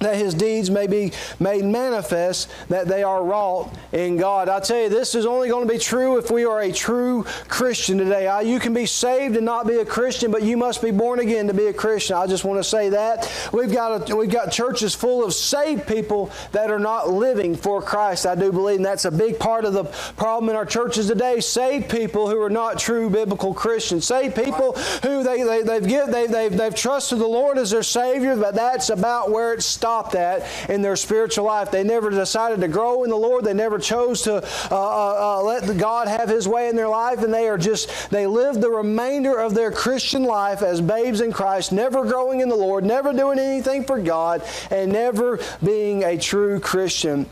that 0.00 0.16
his 0.16 0.34
deeds 0.34 0.70
may 0.70 0.86
be 0.86 1.12
made 1.38 1.64
manifest, 1.64 2.50
that 2.68 2.88
they 2.88 3.02
are 3.02 3.22
wrought 3.22 3.72
in 3.92 4.16
God. 4.16 4.48
I 4.48 4.60
tell 4.60 4.80
you, 4.80 4.88
this 4.88 5.14
is 5.14 5.26
only 5.26 5.48
going 5.48 5.66
to 5.66 5.72
be 5.72 5.78
true 5.78 6.18
if 6.18 6.30
we 6.30 6.44
are 6.44 6.60
a 6.60 6.72
true 6.72 7.24
Christian 7.48 7.98
today. 7.98 8.26
Ah, 8.26 8.40
you 8.40 8.58
can 8.58 8.72
be 8.72 8.86
saved 8.86 9.36
and 9.36 9.44
not 9.44 9.66
be 9.66 9.76
a 9.76 9.84
Christian, 9.84 10.30
but 10.30 10.42
you 10.42 10.56
must 10.56 10.82
be 10.82 10.90
born 10.90 11.20
again 11.20 11.46
to 11.46 11.54
be 11.54 11.66
a 11.66 11.72
Christian. 11.72 12.16
I 12.16 12.26
just 12.26 12.44
want 12.44 12.58
to 12.58 12.64
say 12.64 12.88
that. 12.88 13.30
We've 13.52 13.72
got, 13.72 14.10
a, 14.10 14.16
we've 14.16 14.30
got 14.30 14.50
churches 14.50 14.94
full 14.94 15.24
of 15.24 15.34
saved 15.34 15.86
people 15.86 16.32
that 16.52 16.70
are 16.70 16.78
not 16.78 17.10
living 17.10 17.54
for 17.54 17.82
Christ. 17.82 18.26
I 18.26 18.34
do 18.34 18.50
believe 18.50 18.76
and 18.76 18.86
that's 18.86 19.04
a 19.04 19.10
big 19.10 19.38
part 19.38 19.66
of 19.66 19.74
the 19.74 19.84
problem 20.16 20.48
in 20.48 20.56
our 20.56 20.64
churches 20.64 21.08
today. 21.08 21.40
Saved 21.40 21.90
people 21.90 22.30
who 22.30 22.40
are 22.40 22.50
not 22.50 22.78
true 22.78 23.10
biblical 23.10 23.52
Christians. 23.52 24.06
Saved 24.06 24.34
people 24.34 24.72
who 25.02 25.22
they, 25.22 25.42
they, 25.42 25.62
they've, 25.62 25.86
give, 25.86 26.06
they, 26.06 26.26
they've, 26.26 26.56
they've 26.56 26.74
trusted 26.74 27.18
the 27.18 27.26
Lord 27.26 27.58
as 27.58 27.72
their 27.72 27.82
Savior, 27.82 28.34
but 28.36 28.54
that's 28.54 28.88
about 28.88 29.30
where 29.30 29.52
it 29.52 29.62
stops 29.62 29.89
that 30.12 30.46
in 30.68 30.82
their 30.82 30.96
spiritual 30.96 31.44
life. 31.44 31.70
They 31.70 31.84
never 31.84 32.10
decided 32.10 32.60
to 32.60 32.68
grow 32.68 33.04
in 33.04 33.10
the 33.10 33.16
Lord. 33.16 33.44
They 33.44 33.54
never 33.54 33.78
chose 33.78 34.22
to 34.22 34.36
uh, 34.36 34.40
uh, 34.70 35.38
uh, 35.38 35.42
let 35.42 35.76
God 35.76 36.08
have 36.08 36.28
His 36.28 36.46
way 36.46 36.68
in 36.68 36.76
their 36.76 36.88
life, 36.88 37.22
and 37.22 37.32
they 37.32 37.48
are 37.48 37.58
just, 37.58 38.10
they 38.10 38.26
live 38.26 38.60
the 38.60 38.70
remainder 38.70 39.38
of 39.38 39.54
their 39.54 39.70
Christian 39.70 40.24
life 40.24 40.62
as 40.62 40.80
babes 40.80 41.20
in 41.20 41.32
Christ, 41.32 41.72
never 41.72 42.04
growing 42.04 42.40
in 42.40 42.48
the 42.48 42.56
Lord, 42.56 42.84
never 42.84 43.12
doing 43.12 43.38
anything 43.38 43.84
for 43.84 44.00
God, 44.00 44.42
and 44.70 44.92
never 44.92 45.38
being 45.62 46.04
a 46.04 46.16
true 46.16 46.60
Christian. 46.60 47.26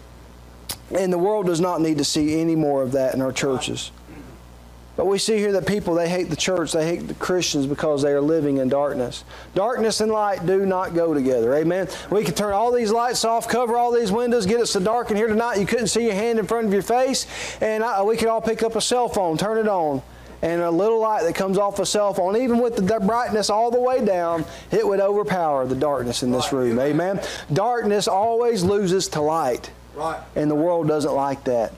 And 0.90 1.12
the 1.12 1.18
world 1.18 1.46
does 1.46 1.60
not 1.60 1.80
need 1.80 1.98
to 1.98 2.04
see 2.04 2.40
any 2.40 2.56
more 2.56 2.82
of 2.82 2.92
that 2.92 3.14
in 3.14 3.20
our 3.20 3.32
churches. 3.32 3.90
But 4.98 5.06
we 5.06 5.18
see 5.18 5.36
here 5.36 5.52
that 5.52 5.64
people, 5.64 5.94
they 5.94 6.08
hate 6.08 6.28
the 6.28 6.34
church, 6.34 6.72
they 6.72 6.84
hate 6.84 7.06
the 7.06 7.14
Christians 7.14 7.66
because 7.66 8.02
they 8.02 8.10
are 8.10 8.20
living 8.20 8.56
in 8.56 8.68
darkness. 8.68 9.22
Darkness 9.54 10.00
and 10.00 10.10
light 10.10 10.44
do 10.44 10.66
not 10.66 10.92
go 10.92 11.14
together. 11.14 11.54
Amen. 11.54 11.86
We 12.10 12.24
could 12.24 12.36
turn 12.36 12.52
all 12.52 12.72
these 12.72 12.90
lights 12.90 13.24
off, 13.24 13.46
cover 13.46 13.78
all 13.78 13.92
these 13.92 14.10
windows, 14.10 14.44
get 14.44 14.58
it 14.58 14.66
so 14.66 14.80
dark 14.80 15.12
in 15.12 15.16
here 15.16 15.28
tonight 15.28 15.60
you 15.60 15.66
couldn't 15.66 15.86
see 15.86 16.06
your 16.06 16.14
hand 16.14 16.40
in 16.40 16.48
front 16.48 16.66
of 16.66 16.72
your 16.72 16.82
face, 16.82 17.28
and 17.60 17.84
I, 17.84 18.02
we 18.02 18.16
could 18.16 18.26
all 18.26 18.40
pick 18.40 18.64
up 18.64 18.74
a 18.74 18.80
cell 18.80 19.08
phone, 19.08 19.38
turn 19.38 19.58
it 19.58 19.68
on, 19.68 20.02
and 20.42 20.62
a 20.62 20.70
little 20.70 20.98
light 20.98 21.22
that 21.22 21.36
comes 21.36 21.58
off 21.58 21.78
a 21.78 21.86
cell 21.86 22.12
phone, 22.12 22.36
even 22.36 22.58
with 22.58 22.74
the 22.74 22.98
brightness 22.98 23.50
all 23.50 23.70
the 23.70 23.78
way 23.78 24.04
down, 24.04 24.44
it 24.72 24.84
would 24.84 24.98
overpower 24.98 25.64
the 25.64 25.76
darkness 25.76 26.24
in 26.24 26.32
this 26.32 26.52
room. 26.52 26.76
Amen. 26.80 27.20
Darkness 27.52 28.08
always 28.08 28.64
loses 28.64 29.06
to 29.10 29.20
light. 29.20 29.70
Right. 29.94 30.20
And 30.34 30.50
the 30.50 30.56
world 30.56 30.88
doesn't 30.88 31.14
like 31.14 31.44
that. 31.44 31.72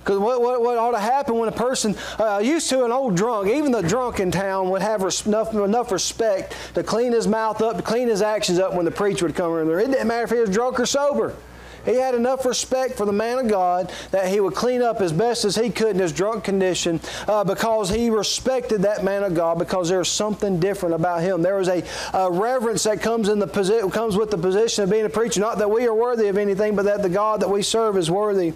Because 0.00 0.18
what, 0.18 0.40
what, 0.40 0.62
what, 0.62 0.78
ought 0.78 0.92
to 0.92 0.98
happen 0.98 1.36
when 1.36 1.48
a 1.48 1.52
person, 1.52 1.94
uh, 2.18 2.38
used 2.38 2.70
to 2.70 2.84
an 2.84 2.92
old 2.92 3.16
drunk, 3.16 3.48
even 3.48 3.70
the 3.70 3.82
drunk 3.82 4.18
in 4.18 4.30
town 4.30 4.70
would 4.70 4.82
have 4.82 5.02
res- 5.02 5.26
enough, 5.26 5.52
enough 5.54 5.92
respect 5.92 6.56
to 6.74 6.82
clean 6.82 7.12
his 7.12 7.28
mouth 7.28 7.60
up, 7.60 7.76
to 7.76 7.82
clean 7.82 8.08
his 8.08 8.22
actions 8.22 8.58
up 8.58 8.74
when 8.74 8.86
the 8.86 8.90
preacher 8.90 9.26
would 9.26 9.34
come 9.34 9.56
in 9.58 9.68
there. 9.68 9.78
It 9.78 9.90
didn't 9.90 10.08
matter 10.08 10.24
if 10.24 10.30
he 10.30 10.38
was 10.38 10.50
drunk 10.50 10.80
or 10.80 10.86
sober. 10.86 11.36
He 11.84 11.94
had 11.94 12.14
enough 12.14 12.44
respect 12.44 12.96
for 12.96 13.06
the 13.06 13.12
man 13.12 13.38
of 13.38 13.48
God 13.48 13.92
that 14.10 14.28
he 14.28 14.40
would 14.40 14.54
clean 14.54 14.82
up 14.82 15.00
as 15.00 15.12
best 15.12 15.44
as 15.44 15.56
he 15.56 15.70
could 15.70 15.90
in 15.90 15.98
his 15.98 16.12
drunk 16.12 16.44
condition 16.44 17.00
uh, 17.26 17.44
because 17.44 17.88
he 17.88 18.10
respected 18.10 18.82
that 18.82 19.02
man 19.04 19.22
of 19.22 19.34
God 19.34 19.58
because 19.58 19.88
there 19.88 19.98
was 19.98 20.08
something 20.08 20.60
different 20.60 20.94
about 20.94 21.22
him. 21.22 21.42
There 21.42 21.56
was 21.56 21.68
a, 21.68 21.82
a 22.12 22.30
reverence 22.30 22.82
that 22.84 23.00
comes 23.00 23.28
in 23.28 23.38
the 23.38 23.48
posi- 23.48 23.90
comes 23.92 24.16
with 24.16 24.30
the 24.30 24.38
position 24.38 24.84
of 24.84 24.90
being 24.90 25.06
a 25.06 25.10
preacher. 25.10 25.40
Not 25.40 25.58
that 25.58 25.70
we 25.70 25.86
are 25.86 25.94
worthy 25.94 26.28
of 26.28 26.36
anything, 26.36 26.76
but 26.76 26.84
that 26.84 27.02
the 27.02 27.08
God 27.08 27.40
that 27.40 27.48
we 27.48 27.62
serve 27.62 27.96
is 27.96 28.10
worthy. 28.10 28.52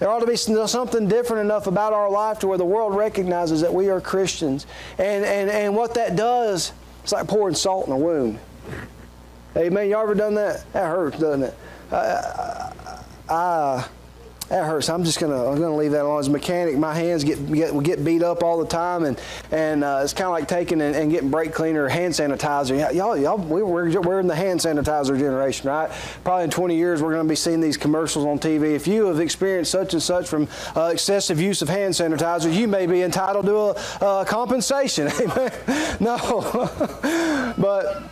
There 0.00 0.08
ought 0.08 0.20
to 0.20 0.26
be 0.26 0.36
something 0.36 1.08
different 1.08 1.44
enough 1.44 1.66
about 1.66 1.92
our 1.92 2.10
life 2.10 2.38
to 2.40 2.46
where 2.46 2.56
the 2.56 2.64
world 2.64 2.96
recognizes 2.96 3.60
that 3.60 3.72
we 3.72 3.90
are 3.90 4.00
Christians. 4.00 4.66
And, 4.98 5.24
and, 5.24 5.50
and 5.50 5.76
what 5.76 5.94
that 5.94 6.16
does, 6.16 6.72
it's 7.04 7.12
like 7.12 7.28
pouring 7.28 7.54
salt 7.54 7.86
in 7.86 7.92
a 7.92 7.98
wound. 7.98 8.38
Amen. 9.56 9.88
You 9.90 9.96
ever 9.98 10.14
done 10.14 10.34
that? 10.36 10.64
That 10.72 10.86
hurts, 10.86 11.18
doesn't 11.18 11.42
it? 11.42 11.54
I, 11.92 12.72
I, 13.28 13.88
that 14.50 14.66
hurts. 14.66 14.88
I'm 14.88 15.04
just 15.04 15.20
gonna 15.20 15.48
I'm 15.48 15.60
gonna 15.60 15.76
leave 15.76 15.92
that 15.92 16.02
alone. 16.02 16.18
As 16.18 16.26
a 16.26 16.30
mechanic, 16.32 16.76
my 16.76 16.92
hands 16.92 17.22
get 17.22 17.52
get, 17.52 17.82
get 17.84 18.04
beat 18.04 18.24
up 18.24 18.42
all 18.42 18.58
the 18.58 18.66
time, 18.66 19.04
and 19.04 19.18
and 19.52 19.84
uh, 19.84 20.00
it's 20.02 20.12
kind 20.12 20.26
of 20.26 20.32
like 20.32 20.48
taking 20.48 20.80
and, 20.80 20.96
and, 20.96 21.08
getting 21.08 21.30
brake 21.30 21.54
cleaner, 21.54 21.88
hand 21.88 22.12
sanitizer. 22.12 22.92
Y'all, 22.92 23.16
y'all, 23.16 23.38
we, 23.38 23.62
we're 23.62 24.00
we're 24.00 24.18
in 24.18 24.26
the 24.26 24.34
hand 24.34 24.58
sanitizer 24.58 25.16
generation, 25.16 25.68
right? 25.68 25.88
Probably 26.24 26.44
in 26.44 26.50
20 26.50 26.74
years, 26.74 27.00
we're 27.00 27.14
gonna 27.14 27.28
be 27.28 27.36
seeing 27.36 27.60
these 27.60 27.76
commercials 27.76 28.24
on 28.26 28.40
TV. 28.40 28.74
If 28.74 28.88
you 28.88 29.06
have 29.06 29.20
experienced 29.20 29.70
such 29.70 29.92
and 29.92 30.02
such 30.02 30.26
from 30.26 30.48
uh, 30.74 30.90
excessive 30.92 31.40
use 31.40 31.62
of 31.62 31.68
hand 31.68 31.94
sanitizer, 31.94 32.52
you 32.52 32.66
may 32.66 32.88
be 32.88 33.02
entitled 33.02 33.46
to 33.46 33.56
a, 33.56 34.20
a 34.22 34.24
compensation. 34.24 35.06
Amen. 35.20 35.52
no, 36.00 36.18
but 37.56 38.02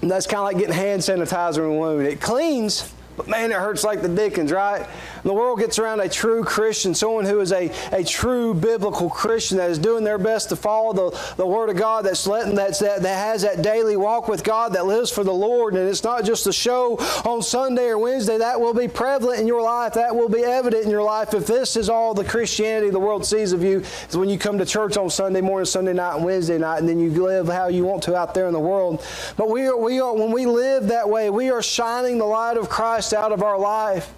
that's 0.00 0.26
kind 0.26 0.38
of 0.38 0.44
like 0.46 0.58
getting 0.58 0.74
hand 0.74 1.00
sanitizer 1.00 1.58
in 1.58 1.76
a 1.76 1.78
wound. 1.78 2.08
It 2.08 2.20
cleans 2.20 2.92
but 3.16 3.28
man, 3.28 3.50
it 3.50 3.56
hurts 3.56 3.84
like 3.84 4.02
the 4.02 4.08
Dickens, 4.08 4.52
right? 4.52 4.86
The 5.22 5.32
world 5.32 5.58
gets 5.60 5.78
around 5.78 6.00
a 6.00 6.08
true 6.08 6.42
Christian, 6.42 6.94
someone 6.94 7.24
who 7.24 7.40
is 7.40 7.52
a, 7.52 7.70
a 7.92 8.02
true 8.02 8.54
biblical 8.54 9.08
Christian 9.08 9.58
that 9.58 9.70
is 9.70 9.78
doing 9.78 10.04
their 10.04 10.18
best 10.18 10.48
to 10.48 10.56
follow 10.56 10.92
the, 10.92 11.34
the 11.36 11.46
Word 11.46 11.70
of 11.70 11.76
God, 11.76 12.04
that's 12.04 12.26
letting 12.26 12.54
that's, 12.54 12.78
that, 12.80 13.02
that 13.02 13.16
has 13.16 13.42
that 13.42 13.62
daily 13.62 13.96
walk 13.96 14.28
with 14.28 14.42
God, 14.42 14.72
that 14.72 14.86
lives 14.86 15.10
for 15.10 15.24
the 15.24 15.32
Lord. 15.32 15.74
And 15.74 15.88
it's 15.88 16.04
not 16.04 16.24
just 16.24 16.46
a 16.46 16.52
show 16.52 16.96
on 17.24 17.42
Sunday 17.42 17.86
or 17.88 17.98
Wednesday. 17.98 18.38
That 18.38 18.60
will 18.60 18.74
be 18.74 18.88
prevalent 18.88 19.40
in 19.40 19.46
your 19.46 19.62
life. 19.62 19.94
That 19.94 20.14
will 20.14 20.28
be 20.28 20.42
evident 20.42 20.84
in 20.84 20.90
your 20.90 21.02
life. 21.02 21.34
If 21.34 21.46
this 21.46 21.76
is 21.76 21.88
all 21.88 22.14
the 22.14 22.24
Christianity 22.24 22.90
the 22.90 22.98
world 22.98 23.24
sees 23.24 23.52
of 23.52 23.62
you, 23.62 23.80
is 24.08 24.16
when 24.16 24.28
you 24.28 24.38
come 24.38 24.58
to 24.58 24.66
church 24.66 24.96
on 24.96 25.08
Sunday 25.10 25.40
morning, 25.40 25.66
Sunday 25.66 25.92
night, 25.92 26.16
and 26.16 26.24
Wednesday 26.24 26.58
night, 26.58 26.78
and 26.78 26.88
then 26.88 26.98
you 26.98 27.10
live 27.10 27.48
how 27.48 27.68
you 27.68 27.84
want 27.84 28.02
to 28.04 28.16
out 28.16 28.34
there 28.34 28.46
in 28.46 28.52
the 28.52 28.60
world. 28.60 29.04
But 29.36 29.50
we 29.50 29.66
are, 29.66 29.76
we 29.76 30.00
are 30.00 30.14
when 30.14 30.32
we 30.32 30.46
live 30.46 30.88
that 30.88 31.08
way, 31.08 31.30
we 31.30 31.50
are 31.50 31.62
shining 31.62 32.18
the 32.18 32.24
light 32.24 32.56
of 32.56 32.68
Christ 32.68 33.14
out 33.14 33.32
of 33.32 33.42
our 33.42 33.58
life 33.58 34.12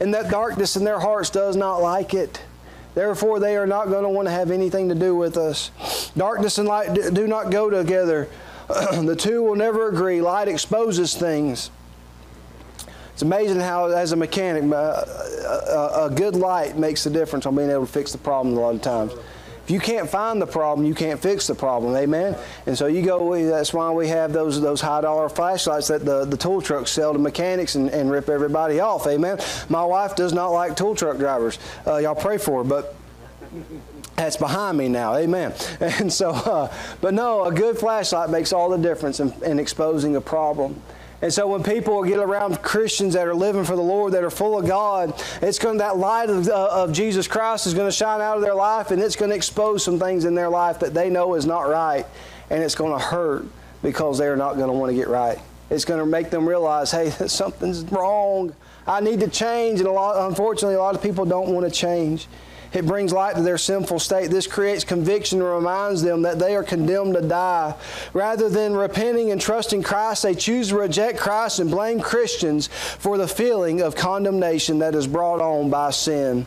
and 0.00 0.12
that 0.14 0.30
darkness 0.30 0.76
in 0.76 0.84
their 0.84 1.00
hearts 1.00 1.30
does 1.30 1.56
not 1.56 1.78
like 1.78 2.14
it. 2.14 2.42
Therefore, 2.94 3.40
they 3.40 3.56
are 3.56 3.66
not 3.66 3.88
going 3.88 4.04
to 4.04 4.08
want 4.08 4.26
to 4.26 4.32
have 4.32 4.50
anything 4.50 4.88
to 4.88 4.94
do 4.94 5.14
with 5.14 5.36
us. 5.36 5.70
Darkness 6.16 6.58
and 6.58 6.66
light 6.66 6.94
do 6.94 7.26
not 7.26 7.50
go 7.50 7.68
together. 7.68 8.28
the 8.68 9.14
two 9.14 9.42
will 9.42 9.54
never 9.54 9.88
agree. 9.88 10.22
Light 10.22 10.48
exposes 10.48 11.14
things. 11.14 11.70
It's 13.12 13.22
amazing 13.22 13.60
how, 13.60 13.86
as 13.86 14.12
a 14.12 14.16
mechanic, 14.16 14.64
uh, 14.72 14.76
a, 14.76 16.06
a, 16.06 16.12
good 16.14 16.36
light 16.36 16.76
makes 16.76 17.06
a 17.06 17.10
difference 17.10 17.46
on 17.46 17.56
being 17.56 17.70
able 17.70 17.86
to 17.86 17.92
fix 17.92 18.12
the 18.12 18.18
problem 18.18 18.56
a 18.56 18.60
lot 18.60 18.74
of 18.74 18.82
times. 18.82 19.12
If 19.66 19.72
you 19.72 19.80
can't 19.80 20.08
find 20.08 20.40
the 20.40 20.46
problem, 20.46 20.86
you 20.86 20.94
can't 20.94 21.18
fix 21.18 21.48
the 21.48 21.54
problem. 21.56 21.96
Amen. 21.96 22.38
And 22.66 22.78
so 22.78 22.86
you 22.86 23.02
go. 23.02 23.34
That's 23.48 23.74
why 23.74 23.90
we 23.90 24.06
have 24.06 24.32
those 24.32 24.60
those 24.60 24.80
high 24.80 25.00
dollar 25.00 25.28
flashlights 25.28 25.88
that 25.88 26.04
the, 26.04 26.24
the 26.24 26.36
tool 26.36 26.62
trucks 26.62 26.92
sell 26.92 27.12
to 27.12 27.18
mechanics 27.18 27.74
and, 27.74 27.90
and 27.90 28.08
rip 28.08 28.28
everybody 28.28 28.78
off. 28.78 29.08
Amen. 29.08 29.40
My 29.68 29.84
wife 29.84 30.14
does 30.14 30.32
not 30.32 30.50
like 30.50 30.76
tool 30.76 30.94
truck 30.94 31.18
drivers. 31.18 31.58
Uh, 31.84 31.96
y'all 31.96 32.14
pray 32.14 32.38
for 32.38 32.62
her, 32.62 32.68
but 32.68 32.94
that's 34.14 34.36
behind 34.36 34.78
me 34.78 34.88
now 34.88 35.14
amen 35.14 35.52
and 35.80 36.12
so 36.12 36.30
uh, 36.30 36.72
but 37.00 37.14
no 37.14 37.44
a 37.44 37.52
good 37.52 37.78
flashlight 37.78 38.28
makes 38.30 38.52
all 38.52 38.70
the 38.70 38.78
difference 38.78 39.20
in, 39.20 39.32
in 39.44 39.58
exposing 39.58 40.16
a 40.16 40.20
problem 40.20 40.80
and 41.22 41.32
so 41.32 41.48
when 41.48 41.62
people 41.62 42.02
get 42.04 42.18
around 42.18 42.60
Christians 42.62 43.14
that 43.14 43.26
are 43.26 43.34
living 43.34 43.64
for 43.64 43.74
the 43.74 43.82
Lord, 43.82 44.12
that 44.12 44.22
are 44.22 44.30
full 44.30 44.58
of 44.58 44.66
God, 44.66 45.14
it's 45.40 45.58
going 45.58 45.78
that 45.78 45.96
light 45.96 46.28
of, 46.28 46.46
uh, 46.48 46.68
of 46.70 46.92
Jesus 46.92 47.26
Christ 47.26 47.66
is 47.66 47.72
going 47.72 47.88
to 47.88 47.96
shine 47.96 48.20
out 48.20 48.36
of 48.36 48.42
their 48.42 48.54
life, 48.54 48.90
and 48.90 49.00
it's 49.00 49.16
going 49.16 49.30
to 49.30 49.36
expose 49.36 49.82
some 49.82 49.98
things 49.98 50.26
in 50.26 50.34
their 50.34 50.50
life 50.50 50.78
that 50.80 50.92
they 50.92 51.08
know 51.08 51.34
is 51.34 51.46
not 51.46 51.62
right, 51.62 52.04
and 52.50 52.62
it's 52.62 52.74
going 52.74 52.92
to 52.92 53.02
hurt 53.02 53.46
because 53.82 54.18
they're 54.18 54.36
not 54.36 54.56
going 54.56 54.68
to 54.68 54.74
want 54.74 54.90
to 54.90 54.96
get 54.96 55.08
right. 55.08 55.38
It's 55.70 55.84
going 55.84 56.00
to 56.00 56.06
make 56.06 56.30
them 56.30 56.46
realize, 56.46 56.90
hey, 56.90 57.10
something's 57.26 57.82
wrong. 57.84 58.54
I 58.86 59.00
need 59.00 59.20
to 59.20 59.28
change, 59.28 59.80
and 59.80 59.88
a 59.88 59.92
lot, 59.92 60.28
unfortunately, 60.28 60.76
a 60.76 60.80
lot 60.80 60.94
of 60.94 61.02
people 61.02 61.24
don't 61.24 61.48
want 61.48 61.66
to 61.66 61.72
change. 61.72 62.28
It 62.72 62.86
brings 62.86 63.12
light 63.12 63.36
to 63.36 63.42
their 63.42 63.58
sinful 63.58 64.00
state. 64.00 64.30
This 64.30 64.46
creates 64.46 64.84
conviction 64.84 65.40
and 65.40 65.50
reminds 65.50 66.02
them 66.02 66.22
that 66.22 66.38
they 66.38 66.54
are 66.56 66.62
condemned 66.62 67.14
to 67.14 67.22
die. 67.22 67.74
Rather 68.12 68.48
than 68.48 68.74
repenting 68.74 69.30
and 69.30 69.40
trusting 69.40 69.82
Christ, 69.82 70.22
they 70.22 70.34
choose 70.34 70.68
to 70.68 70.78
reject 70.78 71.18
Christ 71.18 71.58
and 71.58 71.70
blame 71.70 72.00
Christians 72.00 72.66
for 72.66 73.18
the 73.18 73.28
feeling 73.28 73.80
of 73.80 73.94
condemnation 73.94 74.78
that 74.80 74.94
is 74.94 75.06
brought 75.06 75.40
on 75.40 75.70
by 75.70 75.90
sin. 75.90 76.46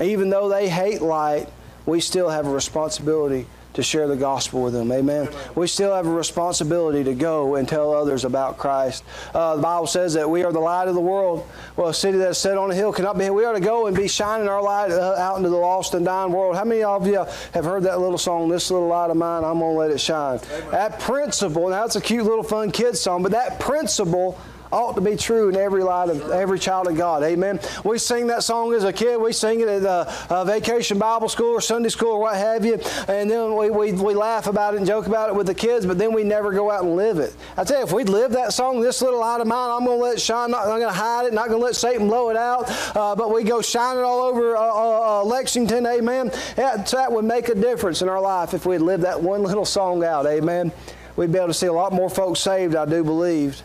Even 0.00 0.30
though 0.30 0.48
they 0.48 0.68
hate 0.68 1.02
light, 1.02 1.48
we 1.86 2.00
still 2.00 2.28
have 2.28 2.46
a 2.46 2.50
responsibility 2.50 3.46
to 3.76 3.82
share 3.82 4.08
the 4.08 4.16
gospel 4.16 4.62
with 4.62 4.72
them. 4.72 4.90
Amen. 4.90 5.28
We 5.54 5.66
still 5.66 5.94
have 5.94 6.06
a 6.06 6.10
responsibility 6.10 7.04
to 7.04 7.14
go 7.14 7.56
and 7.56 7.68
tell 7.68 7.92
others 7.92 8.24
about 8.24 8.56
Christ. 8.56 9.04
Uh, 9.34 9.56
the 9.56 9.62
Bible 9.62 9.86
says 9.86 10.14
that 10.14 10.28
we 10.28 10.42
are 10.44 10.52
the 10.52 10.58
light 10.58 10.88
of 10.88 10.94
the 10.94 11.00
world. 11.00 11.46
Well, 11.76 11.88
a 11.88 11.94
city 11.94 12.16
that's 12.16 12.38
set 12.38 12.56
on 12.56 12.70
a 12.70 12.74
hill 12.74 12.90
cannot 12.90 13.18
be. 13.18 13.28
We 13.28 13.44
are 13.44 13.52
to 13.52 13.60
go 13.60 13.86
and 13.86 13.94
be 13.94 14.08
shining 14.08 14.48
our 14.48 14.62
light 14.62 14.90
uh, 14.90 15.14
out 15.16 15.36
into 15.36 15.50
the 15.50 15.56
lost 15.56 15.92
and 15.92 16.06
dying 16.06 16.32
world. 16.32 16.56
How 16.56 16.64
many 16.64 16.82
of 16.82 17.06
you 17.06 17.26
have 17.52 17.64
heard 17.64 17.82
that 17.82 18.00
little 18.00 18.18
song, 18.18 18.48
This 18.48 18.70
Little 18.70 18.88
Light 18.88 19.10
of 19.10 19.16
Mine, 19.18 19.44
I'm 19.44 19.58
going 19.58 19.74
to 19.74 19.78
Let 19.78 19.90
It 19.90 20.00
Shine? 20.00 20.40
Amen. 20.52 20.70
That 20.70 20.98
principle, 20.98 21.68
now 21.68 21.84
it's 21.84 21.96
a 21.96 22.00
cute 22.00 22.24
little 22.24 22.42
fun 22.42 22.70
kid 22.70 22.96
song, 22.96 23.22
but 23.22 23.32
that 23.32 23.60
principle 23.60 24.40
ought 24.72 24.94
to 24.94 25.00
be 25.00 25.16
true 25.16 25.48
in 25.48 25.56
every 25.56 25.82
life 25.82 26.10
of 26.10 26.30
every 26.30 26.58
child 26.58 26.86
of 26.86 26.96
God. 26.96 27.22
Amen. 27.22 27.60
We 27.84 27.98
sing 27.98 28.26
that 28.28 28.42
song 28.42 28.72
as 28.74 28.84
a 28.84 28.92
kid. 28.92 29.20
We 29.20 29.32
sing 29.32 29.60
it 29.60 29.68
at 29.68 29.82
a, 29.82 30.12
a 30.30 30.44
vacation 30.44 30.98
Bible 30.98 31.28
school 31.28 31.50
or 31.50 31.60
Sunday 31.60 31.88
school 31.88 32.12
or 32.12 32.20
what 32.20 32.36
have 32.36 32.64
you. 32.64 32.74
And 33.08 33.30
then 33.30 33.54
we, 33.56 33.70
we, 33.70 33.92
we 33.92 34.14
laugh 34.14 34.46
about 34.46 34.74
it 34.74 34.78
and 34.78 34.86
joke 34.86 35.06
about 35.06 35.28
it 35.28 35.34
with 35.34 35.46
the 35.46 35.54
kids, 35.54 35.86
but 35.86 35.98
then 35.98 36.12
we 36.12 36.24
never 36.24 36.52
go 36.52 36.70
out 36.70 36.84
and 36.84 36.96
live 36.96 37.18
it. 37.18 37.34
I 37.56 37.64
tell 37.64 37.78
you, 37.78 37.84
if 37.84 37.92
we'd 37.92 38.08
live 38.08 38.32
that 38.32 38.52
song, 38.52 38.80
this 38.80 39.02
little 39.02 39.20
light 39.20 39.40
of 39.40 39.46
mine, 39.46 39.70
I'm 39.70 39.84
going 39.84 39.98
to 39.98 40.04
let 40.04 40.16
it 40.16 40.20
shine. 40.20 40.50
Not, 40.50 40.62
I'm 40.62 40.80
going 40.80 40.82
to 40.82 40.92
hide 40.92 41.26
it. 41.26 41.32
Not 41.32 41.48
going 41.48 41.60
to 41.60 41.64
let 41.64 41.76
Satan 41.76 42.08
blow 42.08 42.30
it 42.30 42.36
out. 42.36 42.64
Uh, 42.96 43.14
but 43.14 43.32
we 43.32 43.44
go 43.44 43.62
shine 43.62 43.96
it 43.96 44.02
all 44.02 44.20
over 44.20 44.56
uh, 44.56 44.60
uh, 44.60 45.20
uh 45.20 45.24
Lexington. 45.24 45.86
Amen. 45.86 46.30
That, 46.56 46.86
that 46.88 47.12
would 47.12 47.24
make 47.24 47.48
a 47.48 47.54
difference 47.54 48.02
in 48.02 48.08
our 48.08 48.20
life 48.20 48.54
if 48.54 48.66
we'd 48.66 48.78
live 48.78 49.02
that 49.02 49.20
one 49.20 49.42
little 49.42 49.64
song 49.64 50.04
out. 50.04 50.26
Amen. 50.26 50.72
We'd 51.16 51.32
be 51.32 51.38
able 51.38 51.48
to 51.48 51.54
see 51.54 51.66
a 51.66 51.72
lot 51.72 51.92
more 51.92 52.10
folks 52.10 52.40
saved, 52.40 52.74
I 52.74 52.84
do 52.84 53.02
believe. 53.02 53.62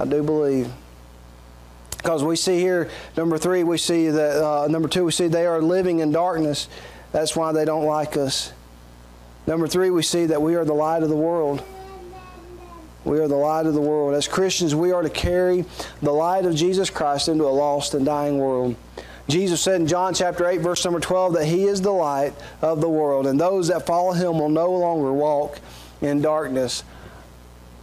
I 0.00 0.06
do 0.06 0.22
believe. 0.22 0.72
Because 1.90 2.24
we 2.24 2.34
see 2.34 2.58
here, 2.58 2.88
number 3.18 3.36
three, 3.36 3.64
we 3.64 3.76
see 3.76 4.08
that, 4.08 4.42
uh, 4.42 4.66
number 4.66 4.88
two, 4.88 5.04
we 5.04 5.12
see 5.12 5.28
they 5.28 5.44
are 5.44 5.60
living 5.60 5.98
in 5.98 6.10
darkness. 6.10 6.68
That's 7.12 7.36
why 7.36 7.52
they 7.52 7.66
don't 7.66 7.84
like 7.84 8.16
us. 8.16 8.54
Number 9.46 9.68
three, 9.68 9.90
we 9.90 10.02
see 10.02 10.24
that 10.24 10.40
we 10.40 10.54
are 10.54 10.64
the 10.64 10.72
light 10.72 11.02
of 11.02 11.10
the 11.10 11.16
world. 11.16 11.62
We 13.04 13.18
are 13.18 13.28
the 13.28 13.36
light 13.36 13.66
of 13.66 13.74
the 13.74 13.80
world. 13.82 14.14
As 14.14 14.26
Christians, 14.26 14.74
we 14.74 14.90
are 14.90 15.02
to 15.02 15.10
carry 15.10 15.66
the 16.00 16.12
light 16.12 16.46
of 16.46 16.54
Jesus 16.54 16.88
Christ 16.88 17.28
into 17.28 17.44
a 17.44 17.52
lost 17.52 17.92
and 17.92 18.06
dying 18.06 18.38
world. 18.38 18.76
Jesus 19.28 19.60
said 19.60 19.82
in 19.82 19.86
John 19.86 20.14
chapter 20.14 20.48
8, 20.48 20.62
verse 20.62 20.82
number 20.82 21.00
12, 21.00 21.34
that 21.34 21.44
He 21.44 21.64
is 21.64 21.82
the 21.82 21.92
light 21.92 22.32
of 22.62 22.80
the 22.80 22.88
world, 22.88 23.26
and 23.26 23.38
those 23.38 23.68
that 23.68 23.84
follow 23.84 24.12
Him 24.12 24.38
will 24.38 24.48
no 24.48 24.72
longer 24.72 25.12
walk 25.12 25.58
in 26.00 26.22
darkness. 26.22 26.84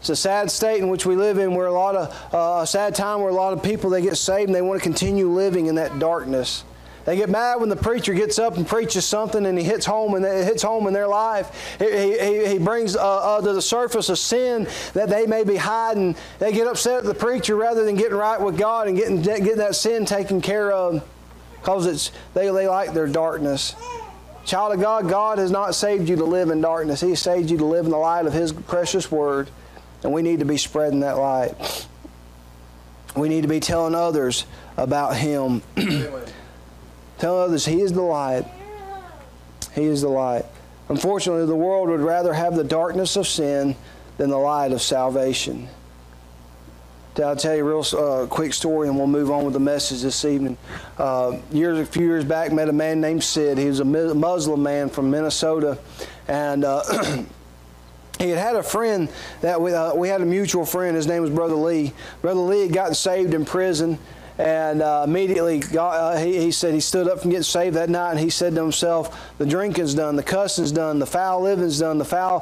It's 0.10 0.20
a 0.20 0.22
sad 0.22 0.50
state 0.50 0.80
in 0.80 0.88
which 0.88 1.06
we 1.06 1.18
live 1.18 1.38
in 1.38 1.54
where 1.54 1.66
a 1.66 1.74
lot 1.74 1.94
of, 1.98 2.34
uh, 2.34 2.62
a 2.62 2.68
sad 2.68 2.96
time 2.96 3.20
where 3.20 3.30
a 3.30 3.34
lot 3.34 3.52
of 3.52 3.62
people, 3.62 3.90
they 3.90 4.02
get 4.02 4.16
saved 4.16 4.48
and 4.48 4.56
they 4.56 4.62
want 4.62 4.80
to 4.80 4.84
continue 4.84 5.28
living 5.28 5.66
in 5.66 5.76
that 5.76 6.00
darkness. 6.00 6.64
They 7.04 7.18
get 7.18 7.30
mad 7.30 7.60
when 7.60 7.68
the 7.68 7.76
preacher 7.76 8.14
gets 8.14 8.40
up 8.40 8.56
and 8.56 8.66
preaches 8.66 9.04
something 9.04 9.46
and 9.46 9.58
he 9.58 9.66
hits 9.66 9.86
home 9.86 10.14
and 10.14 10.24
it 10.24 10.46
hits 10.46 10.64
home 10.64 10.88
in 10.88 10.94
their 10.94 11.10
life. 11.10 11.76
He, 11.78 11.92
he, 11.92 12.48
he 12.54 12.58
brings 12.58 12.96
uh, 12.96 13.02
uh, 13.02 13.42
to 13.42 13.52
the 13.52 13.62
surface 13.62 14.08
a 14.08 14.16
sin 14.16 14.66
that 14.94 15.10
they 15.10 15.28
may 15.28 15.44
be 15.44 15.58
hiding. 15.58 16.16
They 16.40 16.54
get 16.54 16.68
upset 16.68 17.00
at 17.00 17.04
the 17.04 17.14
preacher 17.14 17.58
rather 17.58 17.84
than 17.84 17.96
getting 17.96 18.18
right 18.18 18.40
with 18.40 18.58
God 18.58 18.88
and 18.88 18.96
getting, 18.96 19.22
getting 19.22 19.58
that 19.58 19.76
sin 19.76 20.06
taken 20.06 20.40
care 20.40 20.72
of 20.72 21.06
because 21.60 21.86
it's, 21.86 22.12
they, 22.34 22.50
they 22.50 22.70
like 22.70 22.94
their 22.94 23.08
darkness. 23.08 23.76
Child 24.46 24.76
of 24.76 24.80
God, 24.80 25.10
God 25.10 25.38
has 25.38 25.52
not 25.52 25.76
saved 25.76 26.08
you 26.08 26.16
to 26.16 26.24
live 26.24 26.50
in 26.50 26.62
darkness. 26.62 27.02
He 27.02 27.14
saved 27.16 27.52
you 27.52 27.58
to 27.58 27.66
live 27.66 27.84
in 27.84 27.92
the 27.92 27.98
light 27.98 28.26
of 28.26 28.32
His 28.32 28.54
precious 28.54 29.12
Word. 29.12 29.50
And 30.04 30.14
we 30.14 30.22
need 30.22 30.40
to 30.40 30.46
be 30.46 30.58
spreading 30.58 31.02
that 31.02 31.18
light. 31.18 31.88
We 33.16 33.30
need 33.30 33.42
to 33.42 33.48
be 33.48 33.60
telling 33.60 33.96
others 33.96 34.46
about 34.78 35.16
Him. 35.16 35.62
Tell 37.18 37.40
others 37.40 37.66
He 37.66 37.82
is 37.82 37.94
the 37.94 38.02
light. 38.02 38.46
He 39.74 39.86
is 39.86 40.02
the 40.02 40.10
light. 40.10 40.46
Unfortunately, 40.90 41.46
the 41.46 41.56
world 41.56 41.90
would 41.90 42.00
rather 42.00 42.34
have 42.34 42.56
the 42.56 42.64
darkness 42.64 43.16
of 43.16 43.28
sin 43.28 43.76
than 44.18 44.30
the 44.30 44.38
light 44.38 44.72
of 44.72 44.82
salvation. 44.82 45.68
I'll 47.20 47.36
tell 47.36 47.56
you 47.56 47.64
a 47.64 47.68
real 47.68 47.84
uh, 47.98 48.28
quick 48.28 48.54
story, 48.54 48.88
and 48.88 48.96
we'll 48.96 49.08
move 49.08 49.32
on 49.32 49.44
with 49.44 49.54
the 49.54 49.60
message 49.60 50.02
this 50.04 50.24
evening. 50.24 50.56
Uh, 51.00 51.38
years, 51.52 51.80
a 51.80 51.86
few 51.86 52.06
years 52.06 52.24
back, 52.24 52.52
met 52.52 52.70
a 52.70 52.74
man 52.74 53.02
named 53.02 53.24
Sid. 53.24 53.58
He 53.58 53.66
was 53.66 53.80
a 53.80 53.86
Muslim 53.86 54.62
man 54.62 54.88
from 54.90 55.10
Minnesota, 55.10 55.80
and 56.28 56.64
uh, 56.64 56.84
he 58.20 58.30
had 58.30 58.40
had 58.40 58.56
a 58.56 58.64
friend 58.64 59.10
that 59.42 59.62
we, 59.62 59.74
uh, 59.74 59.94
we 59.94 60.10
had 60.10 60.22
a 60.22 60.26
mutual 60.26 60.66
friend. 60.66 60.96
His 60.96 61.08
name 61.08 61.22
was 61.22 61.32
Brother 61.32 61.56
Lee. 61.56 61.94
Brother 62.22 62.40
Lee 62.40 62.64
had 62.64 62.74
gotten 62.74 62.96
saved 62.96 63.34
in 63.34 63.46
prison, 63.46 64.00
and 64.38 64.82
uh, 64.82 65.04
immediately 65.08 65.62
uh, 65.78 66.18
he, 66.18 66.40
he, 66.40 66.52
said 66.52 66.74
he 66.74 66.80
stood 66.80 67.08
up 67.08 67.22
from 67.22 67.32
getting 67.32 67.44
saved 67.44 67.76
that 67.76 67.90
night, 67.90 68.12
and 68.12 68.20
he 68.20 68.30
said 68.30 68.56
to 68.56 68.62
himself, 68.62 69.34
"The 69.38 69.46
drinking's 69.46 69.94
done, 69.94 70.16
the 70.16 70.24
cussing's 70.24 70.72
done, 70.72 71.00
the 71.00 71.06
foul 71.06 71.42
living's 71.42 71.80
done, 71.80 71.98
the 71.98 72.06
foul." 72.06 72.40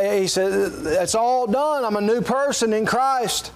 he 0.00 0.26
said, 0.26 0.72
"It's 0.84 1.14
all 1.14 1.46
done. 1.46 1.84
I'm 1.84 1.96
a 1.96 2.00
new 2.00 2.20
person 2.20 2.72
in 2.72 2.86
Christ." 2.86 3.52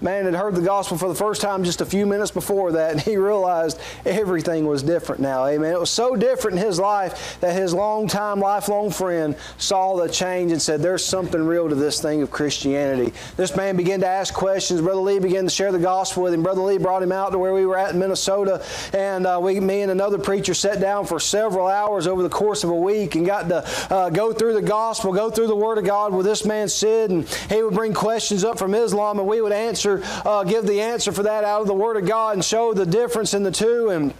Man 0.00 0.24
had 0.24 0.34
heard 0.34 0.54
the 0.54 0.62
gospel 0.62 0.96
for 0.96 1.08
the 1.08 1.14
first 1.14 1.40
time 1.40 1.64
just 1.64 1.80
a 1.80 1.86
few 1.86 2.06
minutes 2.06 2.30
before 2.30 2.72
that, 2.72 2.92
and 2.92 3.00
he 3.00 3.16
realized 3.16 3.80
everything 4.04 4.66
was 4.66 4.82
different 4.82 5.20
now. 5.20 5.46
Amen. 5.46 5.72
It 5.72 5.80
was 5.80 5.90
so 5.90 6.16
different 6.16 6.58
in 6.58 6.64
his 6.64 6.78
life 6.78 7.38
that 7.40 7.54
his 7.54 7.74
long-time, 7.74 8.40
lifelong 8.40 8.90
friend 8.90 9.36
saw 9.56 9.96
the 9.96 10.08
change 10.08 10.52
and 10.52 10.60
said, 10.60 10.80
There's 10.80 11.04
something 11.04 11.44
real 11.44 11.68
to 11.68 11.74
this 11.74 12.00
thing 12.00 12.22
of 12.22 12.30
Christianity. 12.30 13.12
This 13.36 13.56
man 13.56 13.76
began 13.76 14.00
to 14.00 14.06
ask 14.06 14.32
questions. 14.34 14.80
Brother 14.80 15.00
Lee 15.00 15.18
began 15.18 15.44
to 15.44 15.50
share 15.50 15.72
the 15.72 15.78
gospel 15.78 16.22
with 16.22 16.34
him. 16.34 16.42
Brother 16.42 16.62
Lee 16.62 16.78
brought 16.78 17.02
him 17.02 17.12
out 17.12 17.32
to 17.32 17.38
where 17.38 17.52
we 17.52 17.66
were 17.66 17.78
at 17.78 17.92
in 17.92 17.98
Minnesota, 17.98 18.64
and 18.92 19.26
uh, 19.26 19.38
we, 19.42 19.58
me 19.60 19.82
and 19.82 19.90
another 19.90 20.18
preacher 20.18 20.54
sat 20.54 20.80
down 20.80 21.06
for 21.06 21.18
several 21.18 21.66
hours 21.66 22.06
over 22.06 22.22
the 22.22 22.28
course 22.28 22.64
of 22.64 22.70
a 22.70 22.74
week 22.74 23.14
and 23.14 23.26
got 23.26 23.48
to 23.48 23.64
uh, 23.92 24.10
go 24.10 24.32
through 24.32 24.54
the 24.54 24.62
gospel, 24.62 25.12
go 25.12 25.30
through 25.30 25.46
the 25.46 25.56
Word 25.56 25.78
of 25.78 25.84
God 25.84 26.12
with 26.12 26.26
this 26.26 26.44
man 26.44 26.68
Sid, 26.68 27.10
and 27.10 27.28
he 27.48 27.62
would 27.62 27.74
bring 27.74 27.94
questions 27.94 28.44
up 28.44 28.58
from 28.58 28.74
Islam, 28.74 29.18
and 29.18 29.26
we 29.26 29.40
would 29.40 29.52
answer 29.52 29.87
answer, 29.88 30.02
uh, 30.24 30.44
give 30.44 30.66
the 30.66 30.80
answer 30.80 31.12
for 31.12 31.22
that 31.24 31.44
out 31.44 31.62
of 31.62 31.66
the 31.66 31.74
Word 31.74 31.96
of 31.96 32.06
God 32.06 32.34
and 32.34 32.44
show 32.44 32.72
the 32.74 32.86
difference 32.86 33.34
in 33.34 33.42
the 33.42 33.50
two. 33.50 33.90
And, 33.90 34.14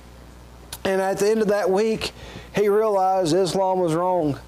and 0.84 1.00
at 1.00 1.18
the 1.18 1.28
end 1.28 1.42
of 1.42 1.48
that 1.48 1.70
week, 1.70 2.12
he 2.54 2.68
realized 2.68 3.34
Islam 3.34 3.78
was 3.78 3.94
wrong. 3.94 4.38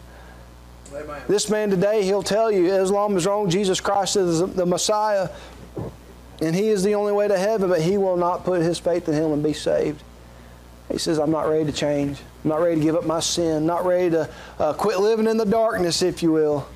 This 1.28 1.48
man 1.48 1.70
today, 1.70 2.02
he'll 2.02 2.22
tell 2.22 2.50
you 2.50 2.66
Islam 2.66 3.16
is 3.16 3.24
wrong. 3.26 3.48
Jesus 3.48 3.80
Christ 3.80 4.16
is 4.16 4.40
the 4.40 4.66
Messiah, 4.66 5.28
and 6.42 6.54
He 6.54 6.68
is 6.68 6.82
the 6.82 6.96
only 6.96 7.12
way 7.12 7.28
to 7.28 7.38
heaven, 7.38 7.68
but 7.68 7.80
he 7.80 7.96
will 7.96 8.16
not 8.16 8.44
put 8.44 8.60
his 8.60 8.80
faith 8.80 9.08
in 9.08 9.14
Him 9.14 9.32
and 9.32 9.42
be 9.42 9.52
saved. 9.52 10.02
He 10.90 10.98
says, 10.98 11.20
I'm 11.20 11.30
not 11.30 11.42
ready 11.42 11.64
to 11.66 11.72
change. 11.72 12.18
I'm 12.42 12.50
not 12.50 12.60
ready 12.60 12.76
to 12.76 12.82
give 12.82 12.96
up 12.96 13.06
my 13.06 13.20
sin. 13.20 13.64
Not 13.66 13.86
ready 13.86 14.10
to 14.10 14.28
uh, 14.58 14.72
quit 14.72 14.98
living 14.98 15.28
in 15.28 15.36
the 15.36 15.44
darkness, 15.44 16.02
if 16.02 16.24
you 16.24 16.32
will. 16.32 16.66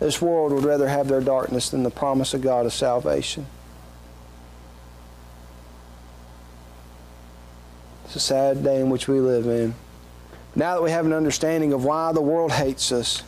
This 0.00 0.22
world 0.22 0.52
would 0.52 0.64
rather 0.64 0.88
have 0.88 1.08
their 1.08 1.20
darkness 1.20 1.70
than 1.70 1.82
the 1.82 1.90
promise 1.90 2.34
of 2.34 2.42
God 2.42 2.66
of 2.66 2.72
salvation. 2.72 3.46
It's 8.04 8.16
a 8.16 8.20
sad 8.20 8.62
day 8.62 8.80
in 8.80 8.90
which 8.90 9.08
we 9.08 9.20
live 9.20 9.46
in. 9.46 9.74
Now 10.54 10.74
that 10.74 10.82
we 10.82 10.90
have 10.90 11.04
an 11.04 11.12
understanding 11.12 11.72
of 11.72 11.84
why 11.84 12.12
the 12.12 12.20
world 12.20 12.52
hates 12.52 12.90
us, 12.90 13.22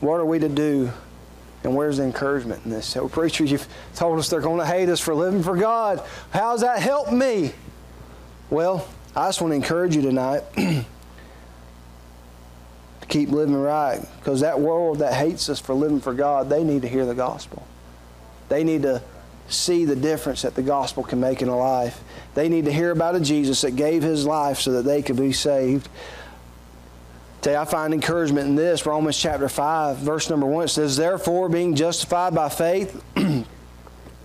what 0.00 0.20
are 0.20 0.24
we 0.24 0.38
to 0.38 0.48
do? 0.48 0.90
And 1.64 1.74
where's 1.74 1.96
the 1.96 2.04
encouragement 2.04 2.64
in 2.64 2.70
this? 2.70 2.86
So, 2.86 3.08
preacher, 3.08 3.44
you've 3.44 3.66
told 3.94 4.18
us 4.18 4.28
they're 4.28 4.40
going 4.40 4.60
to 4.60 4.66
hate 4.66 4.88
us 4.88 5.00
for 5.00 5.14
living 5.14 5.42
for 5.42 5.56
God. 5.56 6.04
How's 6.30 6.60
that 6.60 6.80
help 6.80 7.10
me? 7.10 7.52
Well, 8.50 8.86
I 9.16 9.28
just 9.28 9.40
want 9.40 9.52
to 9.52 9.56
encourage 9.56 9.96
you 9.96 10.02
tonight 10.02 10.42
keep 13.16 13.30
living 13.30 13.54
right. 13.54 14.00
Because 14.18 14.40
that 14.40 14.60
world 14.60 14.98
that 14.98 15.14
hates 15.14 15.48
us 15.48 15.60
for 15.60 15.74
living 15.74 16.00
for 16.00 16.12
God, 16.12 16.48
they 16.48 16.62
need 16.64 16.82
to 16.82 16.88
hear 16.88 17.06
the 17.06 17.14
gospel. 17.14 17.66
They 18.48 18.62
need 18.62 18.82
to 18.82 19.02
see 19.48 19.84
the 19.84 19.96
difference 19.96 20.42
that 20.42 20.54
the 20.54 20.62
gospel 20.62 21.02
can 21.02 21.20
make 21.20 21.40
in 21.40 21.48
a 21.48 21.56
life. 21.56 22.02
They 22.34 22.48
need 22.48 22.64
to 22.66 22.72
hear 22.72 22.90
about 22.90 23.14
a 23.14 23.20
Jesus 23.20 23.62
that 23.62 23.72
gave 23.72 24.02
his 24.02 24.26
life 24.26 24.60
so 24.60 24.72
that 24.72 24.82
they 24.82 25.02
could 25.02 25.16
be 25.16 25.32
saved. 25.32 25.88
I 27.46 27.64
find 27.64 27.94
encouragement 27.94 28.48
in 28.48 28.56
this, 28.56 28.86
Romans 28.86 29.16
chapter 29.16 29.48
5, 29.48 29.98
verse 29.98 30.28
number 30.28 30.46
1. 30.46 30.64
It 30.64 30.68
says, 30.68 30.96
Therefore, 30.96 31.48
being 31.48 31.76
justified 31.76 32.34
by 32.34 32.48
faith, 32.48 33.00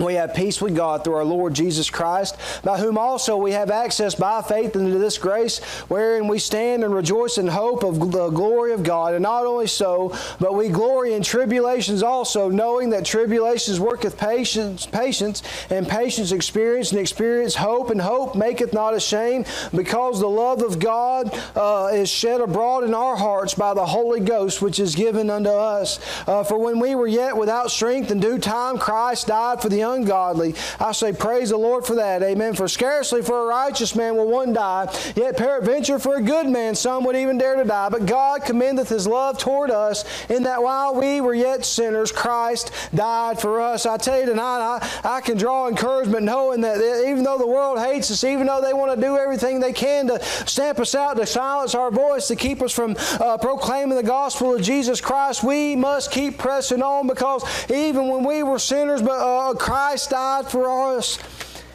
we 0.02 0.16
have 0.16 0.34
peace 0.34 0.62
with 0.62 0.76
God 0.76 1.04
through 1.04 1.16
our 1.16 1.26
Lord 1.26 1.54
Jesus 1.54 1.90
Christ, 1.90 2.36
by 2.64 2.78
whom 2.78 2.98
also 2.98 3.38
we 3.38 3.52
have 3.52 3.70
access 3.70 4.16
by 4.16 4.42
faith 4.42 4.76
into 4.76 4.98
this 4.98 5.18
grace, 5.18 5.60
wherein 5.88 6.28
we 6.28 6.40
stand 6.40 6.84
and 6.84 6.94
rejoice 6.94 7.38
in 7.38 7.48
hope 7.48 7.84
of 7.84 8.12
the 8.12 8.30
glory 8.30 8.74
of 8.74 8.84
God. 8.84 9.14
And 9.14 9.24
not 9.24 9.46
only 9.46 9.68
so, 9.68 10.16
but 10.40 10.56
we 10.56 10.70
glory 10.70 11.14
in 11.14 11.24
tribulations 11.24 12.04
also, 12.04 12.50
knowing 12.50 12.90
that 12.92 13.06
tribulations 13.06 13.80
worketh 13.80 14.18
patience, 14.18 14.86
patience, 14.86 15.44
and 15.70 15.88
patience 15.88 16.32
experience, 16.32 16.92
and 16.92 17.00
experience 17.00 17.56
hope, 17.56 17.90
and 17.90 18.02
hope 18.02 18.36
maketh 18.36 18.74
not 18.74 18.94
ashamed, 18.94 19.46
because 19.76 20.20
the 20.20 20.28
love 20.28 20.62
of 20.62 20.80
God 20.80 21.32
uh, 21.56 21.90
is 21.94 22.10
shed 22.10 22.42
abroad 22.42 22.84
in 22.84 22.94
our 22.94 23.16
hearts 23.16 23.54
by 23.54 23.74
the 23.74 23.86
Holy 23.86 24.20
Ghost, 24.20 24.62
which 24.62 24.80
is 24.80 24.96
given 24.96 25.30
unto 25.30 25.50
us. 25.50 26.00
Uh, 26.28 26.44
for 26.44 26.58
when 26.58 26.80
we 26.80 26.96
were 26.96 27.08
yet 27.08 27.36
without 27.36 27.72
strength, 27.72 28.12
in 28.12 28.20
due 28.20 28.40
time 28.40 28.78
Christ 28.78 29.28
died 29.28 29.62
for 29.62 29.70
the 29.70 29.84
ungodly. 29.94 30.56
I 30.80 30.92
say, 30.92 31.14
Praise 31.14 31.50
the 31.50 31.58
Lord 31.58 31.86
for 31.86 31.96
that. 31.96 32.24
Amen. 32.24 32.54
For 32.54 32.68
scarcely 32.68 33.22
for 33.22 33.44
a 33.44 33.46
righteous 33.46 33.96
man 33.96 34.16
will 34.16 34.28
one 34.28 34.54
die, 34.54 34.94
yet 35.16 35.38
peradventure 35.38 36.00
for 36.00 36.16
a 36.16 36.22
good 36.22 36.48
man 36.48 36.76
some 36.76 37.04
would 37.06 37.16
even 37.16 37.38
dare 37.38 37.56
to 37.56 37.64
die. 37.64 37.90
But 37.90 38.06
God 38.06 38.44
commendeth 38.44 38.90
his 38.90 39.08
love 39.08 39.38
toward 39.38 39.72
us, 39.72 40.04
in 40.30 40.44
that 40.44 40.62
while 40.62 40.96
we 40.96 41.22
were 41.22 41.34
yet 41.34 41.66
sinners, 41.66 42.12
Christ 42.12 42.72
died 42.94 43.40
for 43.40 43.62
us. 43.62 43.86
I 43.86 43.98
tell 43.98 44.20
you 44.20 44.26
tonight, 44.26 44.60
I, 44.62 45.00
I 45.04 45.22
can 45.22 45.38
draw 45.38 45.68
encouragement 45.68 46.24
knowing 46.24 46.62
that 46.62 46.78
even 47.08 47.24
though 47.24 47.38
the 47.38 47.48
world 47.48 47.80
hates 47.80 48.12
us, 48.12 48.24
even 48.24 48.48
though 48.48 48.62
they 48.62 48.74
want 48.74 48.94
to 48.94 49.02
do 49.02 49.18
everything 49.18 49.60
they 49.60 49.74
can 49.74 50.08
to 50.08 50.24
stamp 50.24 50.80
us 50.80 50.96
out, 50.96 51.18
to 51.18 51.26
silence 51.26 51.76
our 51.76 51.92
voice, 51.92 52.28
to 52.28 52.36
keep 52.36 52.62
us 52.62 52.72
from 52.72 52.96
uh, 53.20 53.38
proclaiming 53.38 53.96
the 53.96 54.04
gospel 54.04 54.56
of 54.56 54.62
Jesus 54.62 55.02
Christ, 55.02 55.44
we 55.44 55.76
must 55.76 56.12
keep 56.12 56.38
pressing 56.38 56.82
on 56.82 57.08
because 57.08 57.44
even 57.70 58.08
when 58.08 58.24
we 58.24 58.44
were 58.44 58.60
sinners, 58.60 59.02
but 59.02 59.20
uh, 59.20 59.54
Christ 59.56 59.81
Christ 59.82 60.12
died 60.12 60.48
for 60.48 60.96
us. 60.96 61.18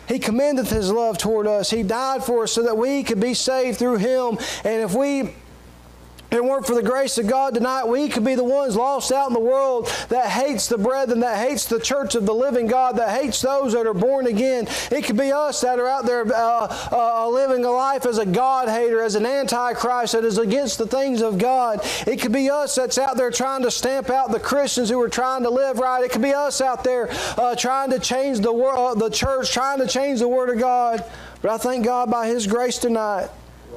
He 0.06 0.20
commendeth 0.20 0.70
His 0.70 0.92
love 0.92 1.18
toward 1.18 1.48
us. 1.48 1.70
He 1.70 1.82
died 1.82 2.22
for 2.22 2.44
us 2.44 2.52
so 2.52 2.62
that 2.62 2.78
we 2.78 3.02
could 3.02 3.18
be 3.18 3.34
saved 3.34 3.80
through 3.80 3.96
Him. 3.96 4.38
And 4.64 4.80
if 4.80 4.94
we 4.94 5.34
if 6.30 6.38
it 6.38 6.44
weren't 6.44 6.66
for 6.66 6.74
the 6.74 6.82
grace 6.82 7.18
of 7.18 7.28
God 7.28 7.54
tonight, 7.54 7.84
we 7.84 8.08
could 8.08 8.24
be 8.24 8.34
the 8.34 8.42
ones 8.42 8.74
lost 8.74 9.12
out 9.12 9.28
in 9.28 9.32
the 9.32 9.40
world 9.40 9.86
that 10.08 10.28
hates 10.28 10.66
the 10.68 10.76
brethren, 10.76 11.20
that 11.20 11.46
hates 11.46 11.66
the 11.66 11.78
church 11.78 12.16
of 12.16 12.26
the 12.26 12.34
living 12.34 12.66
God, 12.66 12.96
that 12.96 13.20
hates 13.20 13.40
those 13.40 13.74
that 13.74 13.86
are 13.86 13.94
born 13.94 14.26
again. 14.26 14.66
It 14.90 15.04
could 15.04 15.16
be 15.16 15.30
us 15.30 15.60
that 15.60 15.78
are 15.78 15.86
out 15.86 16.04
there 16.04 16.26
uh, 16.26 16.88
uh, 16.90 17.28
living 17.28 17.64
a 17.64 17.70
life 17.70 18.06
as 18.06 18.18
a 18.18 18.26
God 18.26 18.68
hater, 18.68 19.02
as 19.02 19.14
an 19.14 19.24
antichrist 19.24 20.14
that 20.14 20.24
is 20.24 20.38
against 20.38 20.78
the 20.78 20.86
things 20.86 21.22
of 21.22 21.38
God. 21.38 21.80
It 22.08 22.20
could 22.20 22.32
be 22.32 22.50
us 22.50 22.74
that's 22.74 22.98
out 22.98 23.16
there 23.16 23.30
trying 23.30 23.62
to 23.62 23.70
stamp 23.70 24.10
out 24.10 24.32
the 24.32 24.40
Christians 24.40 24.90
who 24.90 25.00
are 25.00 25.08
trying 25.08 25.44
to 25.44 25.50
live 25.50 25.78
right. 25.78 26.02
It 26.02 26.10
could 26.10 26.22
be 26.22 26.34
us 26.34 26.60
out 26.60 26.82
there 26.82 27.08
uh, 27.38 27.54
trying 27.54 27.90
to 27.90 28.00
change 28.00 28.40
the, 28.40 28.52
uh, 28.52 28.94
the 28.94 29.10
church, 29.10 29.52
trying 29.52 29.78
to 29.78 29.86
change 29.86 30.18
the 30.18 30.28
Word 30.28 30.50
of 30.50 30.58
God. 30.58 31.04
But 31.40 31.52
I 31.52 31.58
thank 31.58 31.84
God 31.84 32.10
by 32.10 32.26
His 32.26 32.48
grace 32.48 32.78
tonight. 32.78 33.28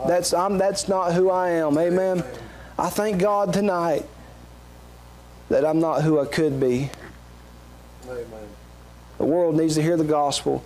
That's, 0.08 0.34
I'm, 0.34 0.58
that's 0.58 0.88
not 0.88 1.14
who 1.14 1.30
I 1.30 1.50
am. 1.50 1.78
Amen. 1.78 2.24
I 2.78 2.90
thank 2.90 3.20
God 3.20 3.54
tonight 3.54 4.06
that 5.50 5.66
I'm 5.66 5.80
not 5.80 6.04
who 6.04 6.20
I 6.20 6.26
could 6.26 6.60
be. 6.60 6.90
Amen. 8.06 8.26
The 9.18 9.26
world 9.26 9.56
needs 9.56 9.76
to 9.76 9.82
hear 9.82 9.98
the 9.98 10.04
gospel. 10.04 10.64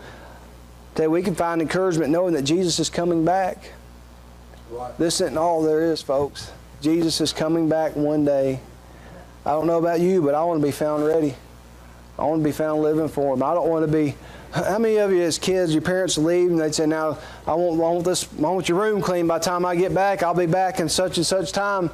That 0.96 1.10
we 1.10 1.24
can 1.24 1.34
find 1.34 1.62
encouragement 1.62 2.12
knowing 2.12 2.36
that 2.36 2.44
Jesus 2.44 2.80
is 2.80 2.90
coming 2.90 3.26
back. 3.26 3.72
Right. 4.70 4.96
This 5.00 5.22
isn't 5.22 5.38
all 5.38 5.64
there 5.64 5.92
is, 5.92 6.02
folks. 6.02 6.52
Jesus 6.82 7.20
is 7.20 7.34
coming 7.34 7.68
back 7.68 7.96
one 7.96 8.26
day. 8.26 8.60
I 9.46 9.52
don't 9.52 9.68
know 9.68 9.80
about 9.80 10.00
you, 10.00 10.22
but 10.22 10.36
I 10.36 10.44
want 10.44 10.62
to 10.62 10.66
be 10.66 10.72
found 10.72 11.06
ready. 11.06 11.36
I 12.18 12.26
want 12.26 12.42
to 12.42 12.44
be 12.44 12.52
found 12.52 12.82
living 12.82 13.08
for 13.08 13.34
Him. 13.34 13.42
I 13.42 13.54
don't 13.54 13.68
want 13.68 13.86
to 13.86 13.92
be 13.92 14.16
how 14.54 14.78
many 14.78 14.98
of 14.98 15.12
you 15.12 15.22
as 15.24 15.40
kids, 15.40 15.74
your 15.74 15.82
parents 15.82 16.16
leave 16.18 16.52
and 16.52 16.60
they'd 16.60 16.76
say, 16.76 16.86
now 16.86 17.18
I 17.48 17.56
want, 17.56 17.80
I 17.80 17.84
want 17.84 18.06
this, 18.06 18.28
I 18.38 18.42
want 18.42 18.70
your 18.70 18.80
room 18.80 19.02
clean 19.02 19.26
by 19.26 19.40
the 19.40 19.46
time 19.46 19.66
I 19.66 19.76
get 19.76 19.96
back. 19.96 20.22
I'll 20.22 20.36
be 20.36 20.46
back 20.46 20.80
in 20.80 20.88
such 20.88 21.18
and 21.18 21.26
such 21.26 21.52
time. 21.52 21.90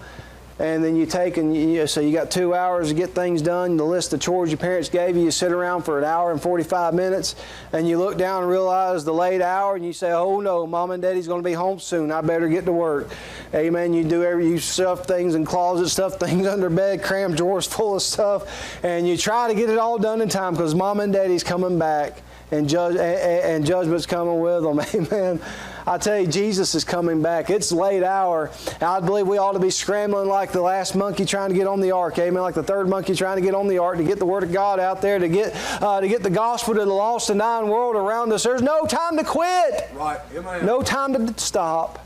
And 0.59 0.83
then 0.83 0.97
you 0.97 1.05
take 1.05 1.37
and 1.37 1.55
you, 1.55 1.87
so 1.87 2.01
you 2.01 2.11
got 2.11 2.29
two 2.29 2.53
hours 2.53 2.89
to 2.89 2.93
get 2.93 3.11
things 3.11 3.41
done. 3.41 3.77
The 3.77 3.85
list 3.85 4.11
of 4.11 4.19
chores 4.19 4.49
your 4.51 4.57
parents 4.57 4.89
gave 4.89 5.15
you, 5.15 5.23
you 5.23 5.31
sit 5.31 5.53
around 5.53 5.83
for 5.83 5.97
an 5.97 6.03
hour 6.03 6.33
and 6.33 6.41
45 6.41 6.93
minutes, 6.93 7.37
and 7.71 7.87
you 7.87 7.97
look 7.97 8.17
down 8.17 8.43
and 8.43 8.51
realize 8.51 9.05
the 9.05 9.13
late 9.13 9.41
hour, 9.41 9.77
and 9.77 9.85
you 9.85 9.93
say, 9.93 10.11
"Oh 10.11 10.41
no, 10.41 10.67
mom 10.67 10.91
and 10.91 11.01
daddy's 11.01 11.27
going 11.27 11.41
to 11.41 11.47
be 11.47 11.53
home 11.53 11.79
soon. 11.79 12.11
I 12.11 12.19
better 12.19 12.49
get 12.49 12.65
to 12.65 12.73
work." 12.73 13.07
Amen. 13.55 13.93
You 13.93 14.03
do 14.03 14.25
every 14.25 14.49
you 14.49 14.57
stuff 14.57 15.05
things 15.05 15.33
in 15.33 15.45
closets, 15.45 15.93
stuff 15.93 16.15
things 16.19 16.45
under 16.45 16.69
bed, 16.69 17.03
cram 17.03 17.35
drawers 17.35 17.65
full 17.65 17.95
of 17.95 18.01
stuff, 18.01 18.83
and 18.83 19.07
you 19.07 19.15
try 19.15 19.47
to 19.47 19.53
get 19.53 19.69
it 19.69 19.77
all 19.77 19.97
done 19.97 20.19
in 20.19 20.27
time 20.27 20.55
because 20.55 20.75
mom 20.75 20.99
and 20.99 21.13
daddy's 21.13 21.43
coming 21.43 21.79
back 21.79 22.21
and, 22.51 22.67
judge, 22.67 22.95
and, 22.95 23.01
and 23.01 23.65
judgment's 23.65 24.05
coming 24.05 24.39
with 24.39 24.63
them. 24.63 24.79
Amen. 24.93 25.39
I 25.85 25.97
tell 25.97 26.19
you, 26.19 26.27
Jesus 26.27 26.75
is 26.75 26.83
coming 26.83 27.21
back. 27.21 27.49
It's 27.49 27.71
late 27.71 28.03
hour. 28.03 28.51
I 28.79 28.99
believe 28.99 29.27
we 29.27 29.37
ought 29.37 29.53
to 29.53 29.59
be 29.59 29.71
scrambling 29.71 30.27
like 30.27 30.51
the 30.51 30.61
last 30.61 30.95
monkey 30.95 31.25
trying 31.25 31.49
to 31.49 31.55
get 31.55 31.67
on 31.67 31.79
the 31.79 31.91
ark. 31.91 32.19
Amen. 32.19 32.41
Like 32.43 32.53
the 32.53 32.63
third 32.63 32.87
monkey 32.87 33.15
trying 33.15 33.37
to 33.37 33.41
get 33.41 33.55
on 33.55 33.67
the 33.67 33.79
ark 33.79 33.97
to 33.97 34.03
get 34.03 34.19
the 34.19 34.25
word 34.25 34.43
of 34.43 34.51
God 34.51 34.79
out 34.79 35.01
there, 35.01 35.17
to 35.17 35.27
get 35.27 35.55
uh, 35.81 35.99
to 35.99 36.07
get 36.07 36.21
the 36.21 36.29
gospel 36.29 36.75
to 36.75 36.81
the 36.81 36.85
lost 36.85 37.29
and 37.29 37.39
dying 37.39 37.69
world 37.69 37.95
around 37.95 38.31
us. 38.33 38.43
There's 38.43 38.61
no 38.61 38.85
time 38.85 39.17
to 39.17 39.23
quit. 39.23 39.89
Right. 39.93 40.19
Amen. 40.35 40.65
No 40.65 40.81
time 40.81 41.13
to 41.13 41.39
stop. 41.41 42.05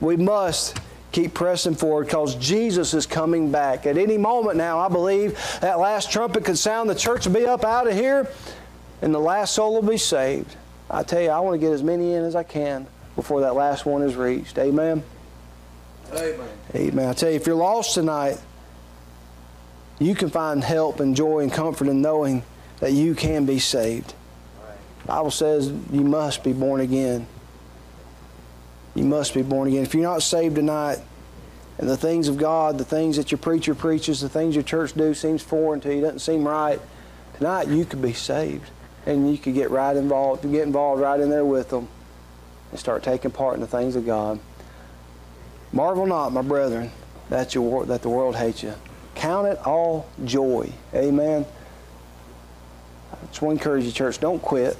We 0.00 0.16
must 0.16 0.78
keep 1.12 1.34
pressing 1.34 1.74
forward 1.74 2.06
because 2.06 2.34
Jesus 2.36 2.94
is 2.94 3.06
coming 3.06 3.50
back. 3.50 3.86
At 3.86 3.98
any 3.98 4.16
moment 4.16 4.56
now, 4.56 4.78
I 4.78 4.88
believe 4.88 5.38
that 5.60 5.78
last 5.78 6.10
trumpet 6.10 6.44
could 6.44 6.58
sound, 6.58 6.88
the 6.88 6.94
church 6.94 7.26
will 7.26 7.34
be 7.34 7.46
up 7.46 7.64
out 7.64 7.86
of 7.86 7.94
here, 7.94 8.28
and 9.02 9.14
the 9.14 9.20
last 9.20 9.54
soul 9.54 9.74
will 9.74 9.88
be 9.88 9.98
saved. 9.98 10.56
I 10.90 11.02
tell 11.02 11.20
you, 11.20 11.30
I 11.30 11.40
want 11.40 11.60
to 11.60 11.66
get 11.66 11.72
as 11.72 11.82
many 11.82 12.14
in 12.14 12.24
as 12.24 12.34
I 12.34 12.42
can 12.42 12.86
before 13.16 13.42
that 13.42 13.54
last 13.54 13.86
one 13.86 14.02
is 14.02 14.16
reached. 14.16 14.58
Amen. 14.58 15.02
Amen. 16.12 16.48
Amen. 16.74 17.08
I 17.08 17.12
tell 17.12 17.30
you, 17.30 17.36
if 17.36 17.46
you're 17.46 17.56
lost 17.56 17.94
tonight, 17.94 18.38
you 19.98 20.14
can 20.14 20.30
find 20.30 20.64
help 20.64 21.00
and 21.00 21.14
joy 21.14 21.40
and 21.40 21.52
comfort 21.52 21.86
in 21.86 22.02
knowing 22.02 22.42
that 22.80 22.92
you 22.92 23.14
can 23.14 23.46
be 23.46 23.58
saved. 23.58 24.14
The 25.02 25.08
Bible 25.08 25.30
says 25.30 25.68
you 25.68 26.02
must 26.02 26.42
be 26.42 26.52
born 26.52 26.80
again. 26.80 27.26
You 28.94 29.04
must 29.04 29.34
be 29.34 29.42
born 29.42 29.68
again. 29.68 29.82
If 29.84 29.94
you're 29.94 30.02
not 30.02 30.22
saved 30.22 30.56
tonight, 30.56 30.98
and 31.78 31.88
the 31.88 31.96
things 31.96 32.28
of 32.28 32.36
God, 32.36 32.76
the 32.76 32.84
things 32.84 33.16
that 33.16 33.30
your 33.30 33.38
preacher 33.38 33.74
preaches, 33.74 34.20
the 34.20 34.28
things 34.28 34.54
your 34.54 34.64
church 34.64 34.92
do 34.92 35.14
seems 35.14 35.42
foreign 35.42 35.80
to 35.80 35.94
you, 35.94 36.02
doesn't 36.02 36.18
seem 36.18 36.46
right, 36.46 36.78
tonight 37.38 37.68
you 37.68 37.86
could 37.86 38.02
be 38.02 38.12
saved. 38.12 38.70
And 39.06 39.30
you 39.30 39.38
could 39.38 39.54
get 39.54 39.70
right 39.70 39.96
involved, 39.96 40.42
get 40.50 40.62
involved 40.62 41.00
right 41.00 41.18
in 41.18 41.30
there 41.30 41.44
with 41.44 41.70
them 41.70 41.88
and 42.70 42.78
start 42.78 43.02
taking 43.02 43.30
part 43.30 43.54
in 43.54 43.60
the 43.60 43.66
things 43.66 43.96
of 43.96 44.06
God. 44.06 44.38
Marvel 45.72 46.06
not, 46.06 46.32
my 46.32 46.42
brethren, 46.42 46.90
that, 47.28 47.50
that 47.50 48.02
the 48.02 48.08
world 48.08 48.36
hates 48.36 48.62
you. 48.62 48.74
Count 49.14 49.46
it 49.46 49.58
all 49.66 50.08
joy. 50.24 50.72
Amen. 50.94 51.46
I 53.12 53.26
just 53.26 53.42
want 53.42 53.58
to 53.58 53.62
encourage 53.62 53.84
you, 53.84 53.92
church, 53.92 54.18
don't 54.18 54.40
quit. 54.40 54.76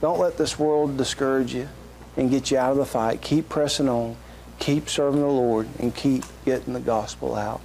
Don't 0.00 0.18
let 0.18 0.38
this 0.38 0.58
world 0.58 0.96
discourage 0.96 1.54
you 1.54 1.68
and 2.16 2.30
get 2.30 2.50
you 2.50 2.58
out 2.58 2.72
of 2.72 2.78
the 2.78 2.86
fight. 2.86 3.20
Keep 3.20 3.48
pressing 3.48 3.88
on. 3.88 4.16
Keep 4.58 4.88
serving 4.88 5.20
the 5.20 5.26
Lord 5.26 5.68
and 5.78 5.94
keep 5.94 6.24
getting 6.44 6.74
the 6.74 6.80
gospel 6.80 7.34
out. 7.34 7.60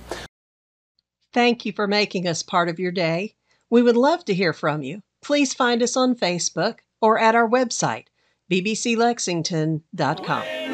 Thank 1.34 1.66
you 1.66 1.74
for 1.74 1.88
making 1.88 2.28
us 2.28 2.44
part 2.44 2.70
of 2.70 2.80
your 2.80 2.94
day. 2.94 3.36
We 3.70 3.82
would 3.82 3.98
love 3.98 4.24
to 4.26 4.34
hear 4.34 4.54
from 4.54 4.82
you. 4.84 5.02
Please 5.26 5.56
find 5.56 5.82
us 5.82 5.98
on 5.98 6.16
Facebook 6.16 6.82
or 7.02 7.18
at 7.18 7.34
our 7.34 7.50
website, 7.50 8.06
bbclexington.com. 8.52 10.65